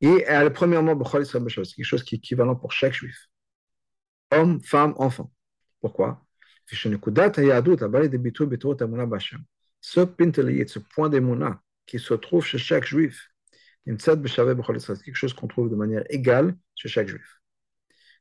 [0.00, 3.28] Et elle est premièrement c'est quelque chose qui est équivalent pour chaque juif.
[4.30, 5.32] Homme, femme, enfant.
[5.80, 6.24] Pourquoi?
[6.66, 6.88] Ce
[10.00, 13.30] pinteliyit, ce point d'émouna qui se trouve chez chaque juif,
[13.86, 17.40] c'est quelque chose qu'on trouve de manière égale chez chaque juif.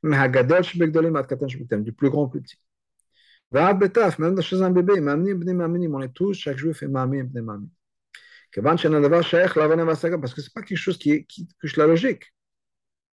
[0.04, 2.58] Du plus grand au plus petit.
[3.52, 6.58] Même un bébé, on est tous, chaque.
[8.56, 12.34] Parce que ce n'est pas quelque chose qui, qui touche la logique.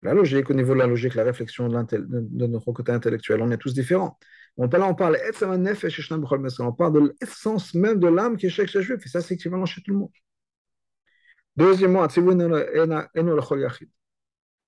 [0.03, 3.59] La logique, au niveau de la logique, la réflexion de, notre côté intellectuel, on est
[3.59, 4.19] tous différents.
[4.57, 5.17] On parle, on parle,
[6.93, 9.83] de l'essence même de l'âme qui est chez chaque juif, et ça c'est équivalent chez
[9.83, 10.13] tout le monde.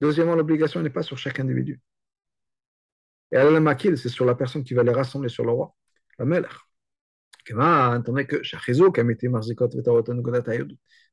[0.01, 1.81] Deuxièmement, l'obligation n'est pas sur chaque individu.
[3.33, 5.75] Et la makil, c'est sur la personne qui va les rassembler sur le roi,
[6.19, 6.51] la melech.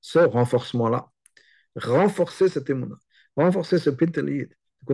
[0.01, 1.09] Ce renforcement-là,
[1.76, 2.95] renforcer cette émouna,
[3.36, 4.53] renforcer ce pinteliyid,
[4.86, 4.93] que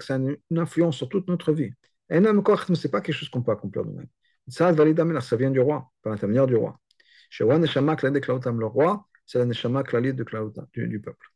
[0.00, 1.72] c'est une influence sur toute notre vie.
[2.10, 4.08] Et ce n'est pas quelque chose qu'on peut accomplir nous-mêmes.
[4.48, 6.78] Ça, ça vient du roi, par l'intermédiaire du roi.
[7.38, 11.26] Le roi, c'est la neshama de du, du peuple.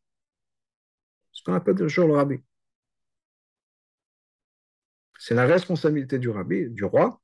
[1.31, 2.41] Ce qu'on appelle toujours le rabbi.
[5.23, 7.21] C'est la responsabilité du rabbi, du roi,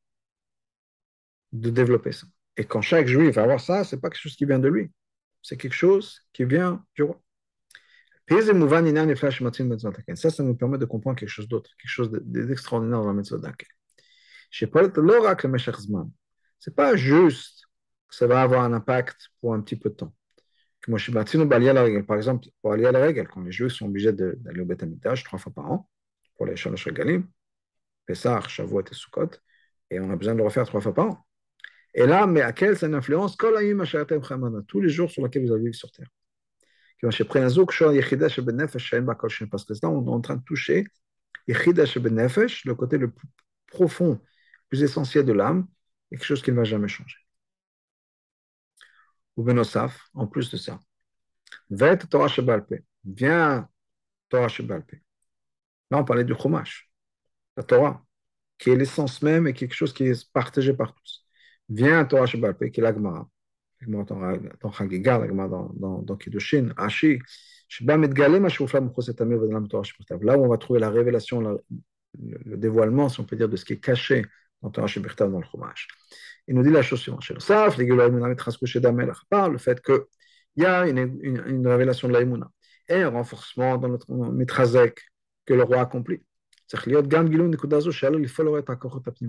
[1.52, 2.28] de développer ça.
[2.56, 4.68] Et quand chaque juif va avoir ça, ce n'est pas quelque chose qui vient de
[4.68, 4.92] lui.
[5.42, 7.20] C'est quelque chose qui vient du roi.
[8.30, 8.68] Ça, ça nous
[10.56, 13.68] permet de comprendre quelque chose d'autre, quelque chose d'extraordinaire dans la méthode d'Akel.
[14.52, 14.72] Ce n'est
[16.76, 17.64] pas juste
[18.10, 20.14] que ça va avoir un impact pour un petit peu de temps.
[20.86, 24.86] Par exemple, pour aller à la règle, quand les Juifs sont obligés d'aller au Beth
[25.26, 25.90] trois fois par an,
[26.36, 27.28] pour les Shalosh Regalim,
[28.08, 29.30] Pessah, Shavuot et Sukkot,
[29.92, 31.28] et on a besoin de le refaire trois fois par an.
[31.94, 33.38] Et là, mais à quelle une influence?
[33.38, 36.08] Tous les jours sur lesquels vous avez vécu sur Terre.
[37.02, 37.30] Parce que là,
[39.90, 40.88] on est en train de toucher
[41.48, 43.28] le côté le plus
[43.68, 44.20] profond, le
[44.70, 45.68] plus essentiel de l'âme,
[46.10, 47.18] quelque chose qui ne va jamais changer.
[49.36, 50.80] Ou Benosaf, en plus de ça,
[51.70, 53.70] Vet Torah Shebalpe, viens
[54.30, 54.96] Torah Shebalpe.
[55.92, 56.90] Là, on parlait du Chumash,
[57.58, 58.06] la Torah,
[58.58, 61.26] qui est l'essence même et quelque chose qui est partagé par tous.
[61.70, 63.28] Viens Torah Shebalpe, qui est l'Agmara
[63.86, 67.20] dans Chagiga, dans, dans, Kiddushin, Ashi,
[67.82, 67.98] là
[70.38, 71.60] où on va trouver la révélation, le,
[72.46, 74.26] le, dévoilement, si on peut dire, de ce qui est caché
[74.62, 75.88] dans Torah Shebirtav, dans le Chumash.
[76.48, 77.24] Il nous dit la chose suivante.
[79.30, 80.00] Par le fait qu'il
[80.56, 82.50] y a une, une, une, révélation de la Emouna
[82.88, 85.02] et un renforcement dans notre Mitrazek
[85.46, 86.22] que le roi accomplit.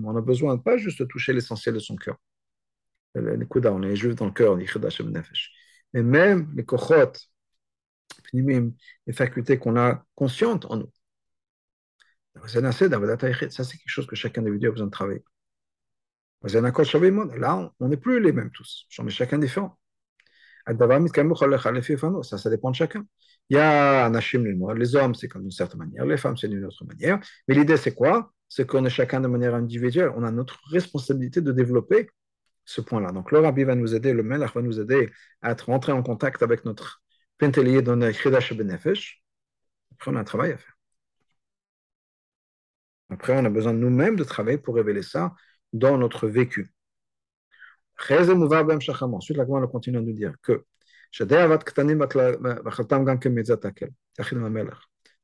[0.03, 2.17] On a besoin pas juste de toucher l'essentiel de son cœur,
[3.15, 4.65] on est
[5.93, 6.65] mais même les
[9.07, 10.91] les facultés qu'on a conscientes en nous.
[12.45, 15.23] Ça, c'est quelque chose que chaque individu a besoin de travailler.
[16.41, 18.87] Là, on n'est plus les mêmes tous.
[18.97, 19.77] On est différent.
[22.23, 23.05] Ça, ça dépend de chacun.
[23.49, 26.65] Il y a un les hommes, c'est comme d'une certaine manière, les femmes, c'est d'une
[26.65, 27.19] autre manière.
[27.47, 28.31] Mais l'idée, c'est quoi?
[28.47, 30.11] C'est qu'on est chacun de manière individuelle.
[30.15, 32.09] On a notre responsabilité de développer
[32.65, 33.11] ce point-là.
[33.11, 35.09] Donc, le rabbi va nous aider, le melach va nous aider
[35.41, 37.01] à être rentré en contact avec notre
[37.39, 39.23] pentelier dans notre chidash benefesh.
[39.93, 40.77] Après, on a un travail à faire.
[43.09, 45.33] Après, on a besoin de nous-mêmes de travailler pour révéler ça
[45.73, 46.71] dans notre vécu.
[48.09, 50.63] Ensuite, la Gemara continue à nous dire que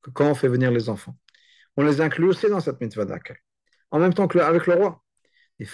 [0.01, 1.17] que quand on fait venir les enfants,
[1.77, 3.37] on les inclut aussi dans cette mitzvah d'accueil.
[3.91, 5.01] En même temps qu'avec le roi.
[5.57, 5.65] Les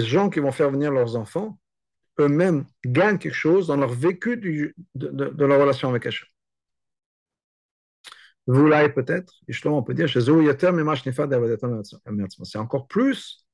[0.00, 1.60] gens qui vont faire venir leurs enfants,
[2.18, 6.26] eux-mêmes gagnent quelque chose dans leur vécu de, leur relation avec Hachem.
[8.46, 10.08] Vous l'avez peut-être, justement on peut dire,
[12.44, 13.46] c'est encore plus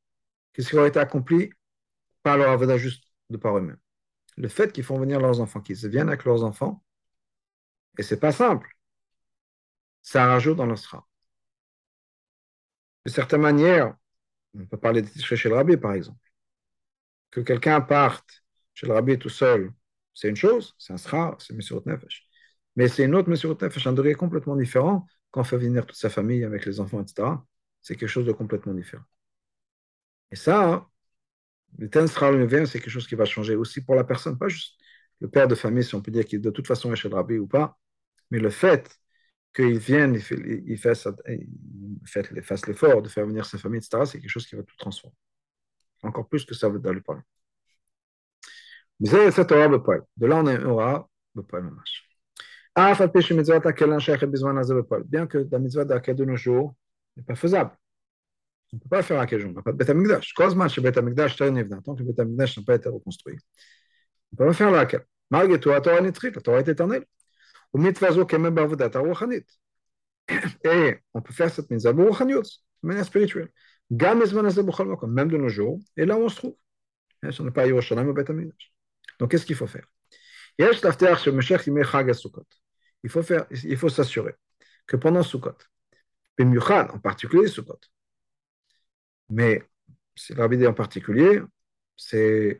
[0.52, 1.50] que ce qui aurait été accompli
[2.22, 3.78] par leur avodah juste de par eux-mêmes.
[4.36, 6.82] Le fait qu'ils font venir leurs enfants, qu'ils viennent avec leurs enfants,
[7.98, 8.68] et c'est pas simple,
[10.02, 11.06] ça rajoute dans l'ostra.
[13.06, 13.96] De certaine manière,
[14.54, 16.18] on peut parler de chez le rabbi par exemple.
[17.30, 18.44] Que quelqu'un parte
[18.74, 19.72] chez le rabbi tout seul,
[20.14, 22.28] c'est une chose, c'est un sra, c'est Messurot Nefesh.
[22.76, 25.96] Mais c'est une autre Messurot Nefesh, un degré complètement différent quand on fait venir toute
[25.96, 27.44] sa famille avec les enfants, etc.
[27.82, 29.04] C'est quelque chose de complètement différent.
[30.30, 30.90] Et ça, sera
[31.78, 34.78] c'est quelque chose qui va changer aussi pour la personne, pas juste
[35.20, 37.14] le père de famille, si on peut dire qu'il de toute façon est chez le
[37.14, 37.78] rabbi ou pas,
[38.30, 38.98] mais le fait
[39.54, 40.20] qu'il vienne,
[40.66, 41.06] il, fasse,
[42.66, 45.16] l'effort de faire venir sa famille, etc., c'est quelque chose qui va tout transformer.
[46.02, 47.22] Encore plus que ça veut lui parler.
[49.00, 52.08] Mais c'est cette aura De là, on a aura bepal mamash.
[55.06, 56.74] Bien que la mitzvah de nos jours
[57.16, 57.70] n'est pas faisable.
[58.74, 59.50] On ne peut pas faire à jour.
[59.50, 60.32] On n'a pas de Beth Amikdash.
[60.34, 63.36] Kozman chez Beth Amikdash, tant que le Beth Amikdash n'a pas été reconstruit.
[63.36, 63.38] On
[64.32, 64.88] ne peut pas faire la
[65.30, 67.04] Malgré tout, la Torah est la Torah est éternelle.
[70.64, 72.02] Et on peut faire cette mitzvah de
[72.82, 73.52] manière spirituelle.
[73.90, 76.56] Même de nos jours, et là où on se trouve.
[77.22, 78.72] Hein, on n'est pas à Yerushalayim au Beth Amikdash.
[79.20, 79.86] Donc, qu'est-ce qu'il faut faire?
[80.58, 80.66] Il
[83.08, 84.34] faut faire, il faut s'assurer
[84.86, 85.58] que pendant Sukkot,
[86.40, 87.80] en particulier Sukkot,
[89.30, 89.62] mais
[90.14, 91.40] c'est rabbi en particulier,
[91.96, 92.58] c'est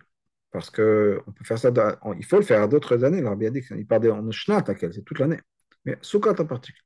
[0.51, 1.71] parce que on peut faire ça,
[2.17, 3.21] il faut le faire à d'autres années.
[3.21, 5.41] Le dit qu'il parlait en Shnat, c'est toute l'année.
[5.85, 6.81] Mais Sukkot en particulier.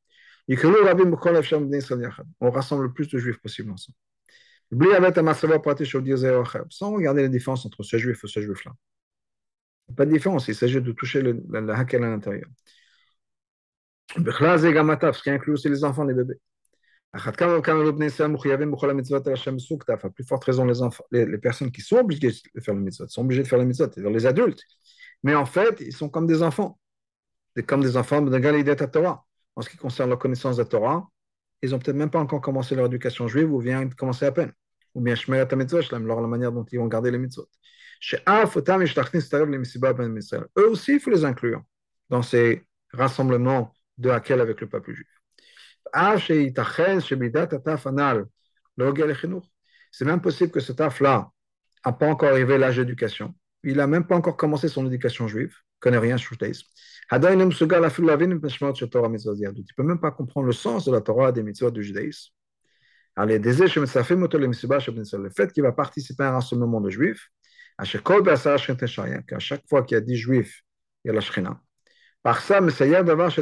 [2.41, 3.97] On rassemble le plus de juifs possible ensemble.
[6.71, 8.73] Sans regarder la différence entre ce juif et ce juif-là.
[9.97, 12.49] Pas de différence, il s'agit de toucher le, hakel à l'intérieur.
[14.17, 16.39] Ce qui inclut aussi les enfants, les bébés.
[17.13, 17.33] À
[20.11, 23.23] plus forte raison, les, enfants, les, personnes qui sont obligées de faire le mitzvot sont
[23.23, 24.63] obligées de faire le mitzvot, c'est-à-dire les adultes.
[25.23, 26.79] Mais en fait, ils sont comme des enfants.
[27.67, 29.25] Comme des enfants de Torah.
[29.57, 31.09] En ce qui concerne la connaissance de la Torah,
[31.63, 34.33] ils n'ont peut-être même pas encore commencé leur éducation juive ou viennent de commencer à
[34.33, 34.53] peine.
[34.95, 35.15] Ou bien
[35.57, 37.49] mitzvot, leur la manière dont ils vont garder les mitzvot.
[40.59, 41.63] Eux aussi, il faut les inclure
[42.11, 45.18] dans ces rassemblements de Hakel avec le peuple juif.
[49.91, 51.31] C'est même possible que cet taf-là
[51.85, 53.35] n'a pas encore arrivé à l'âge d'éducation.
[53.65, 56.37] Il n'a même pas encore commencé son éducation juive, il ne connaît rien sur le
[56.37, 56.67] judaïsme.
[57.11, 57.27] Il ne
[59.77, 62.33] peut même pas comprendre le sens de la Torah des mitzvot du judaïsme.
[63.17, 63.41] Le
[65.31, 67.31] fait qu'il va participer à un rassemblement de juifs,
[67.79, 68.07] à chaque
[69.69, 70.63] fois qu'il y a 10 juifs,
[71.05, 71.21] il y a la
[72.35, 73.05] Shekhinah.
[73.15, 73.33] Par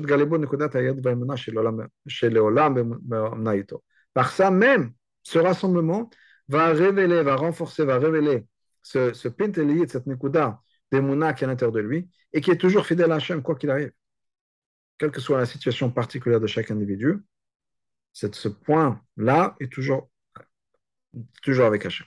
[3.41, 3.81] ça,
[4.15, 6.11] Par ça même, ce rassemblement
[6.49, 8.47] va révéler, va renforcer, va révéler
[8.83, 10.61] ce, ce de cette nekuda
[10.93, 13.57] d'Emunah qui est à l'intérieur de lui et qui est toujours fidèle à Hachem, quoi
[13.57, 13.93] qu'il arrive.
[14.99, 17.19] Quelle que soit la situation particulière de chaque individu,
[18.13, 20.09] ce point-là est toujours,
[21.43, 22.07] toujours avec Hachem.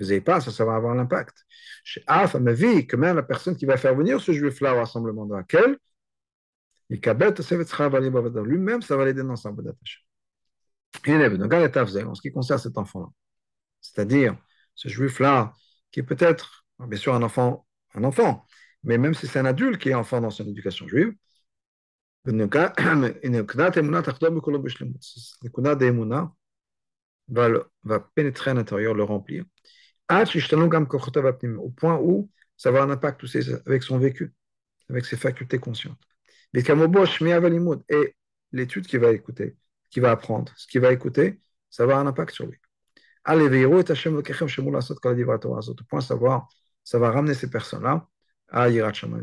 [0.00, 1.44] Vous n'avez pas, ça, ça va avoir l'impact.
[1.84, 4.78] Chez Alpha, ma vie, que même la personne qui va faire venir ce juif-là au
[4.78, 5.76] rassemblement de laquelle,
[8.42, 10.04] lui-même, ça va l'aider dans sa d'attache.
[11.06, 13.06] En ce qui concerne cet enfant-là,
[13.80, 14.36] c'est-à-dire
[14.74, 15.54] ce juif-là,
[15.92, 18.46] qui est peut-être, bien sûr, un enfant, un enfant,
[18.82, 21.14] mais même si c'est un adulte qui est enfant dans son éducation juive,
[27.28, 27.48] va,
[27.84, 29.44] va pénétrer à l'intérieur, le remplir,
[31.58, 34.34] au point où ça va avoir un impact aussi avec son vécu,
[34.88, 36.09] avec ses facultés conscientes.
[36.54, 38.14] Et
[38.52, 39.56] l'étude qu'il va écouter,
[39.90, 42.58] qu'il va apprendre, ce qu'il va écouter, ça va avoir un impact sur lui.
[45.88, 46.48] Point savoir,
[46.82, 48.08] ça va ramener ces personnes-là
[48.48, 49.18] à Yirat Shama,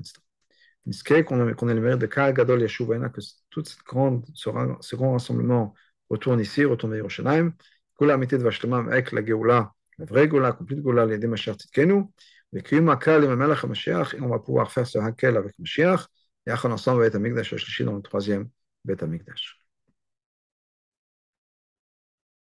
[1.25, 3.19] Qu'on ait le mérite de Kal Gadol Yeshuvena, que
[3.49, 5.73] tout ce grand, ce grand rassemblement
[6.09, 7.53] retourne ici, retourne à Yerushalayim,
[7.97, 12.03] Kula Amitet Vashlemam avec la Geoula la vraie Gola, complète Gola, les deux Mashiach Tzidkenu,
[12.51, 16.07] les Kiyum Akal et Melech HaMashiach, et on va pouvoir faire ce Hakel avec Mashiach,
[16.47, 18.49] et ensemble, Beth Amikdash, dans le troisième
[19.03, 19.66] Beth.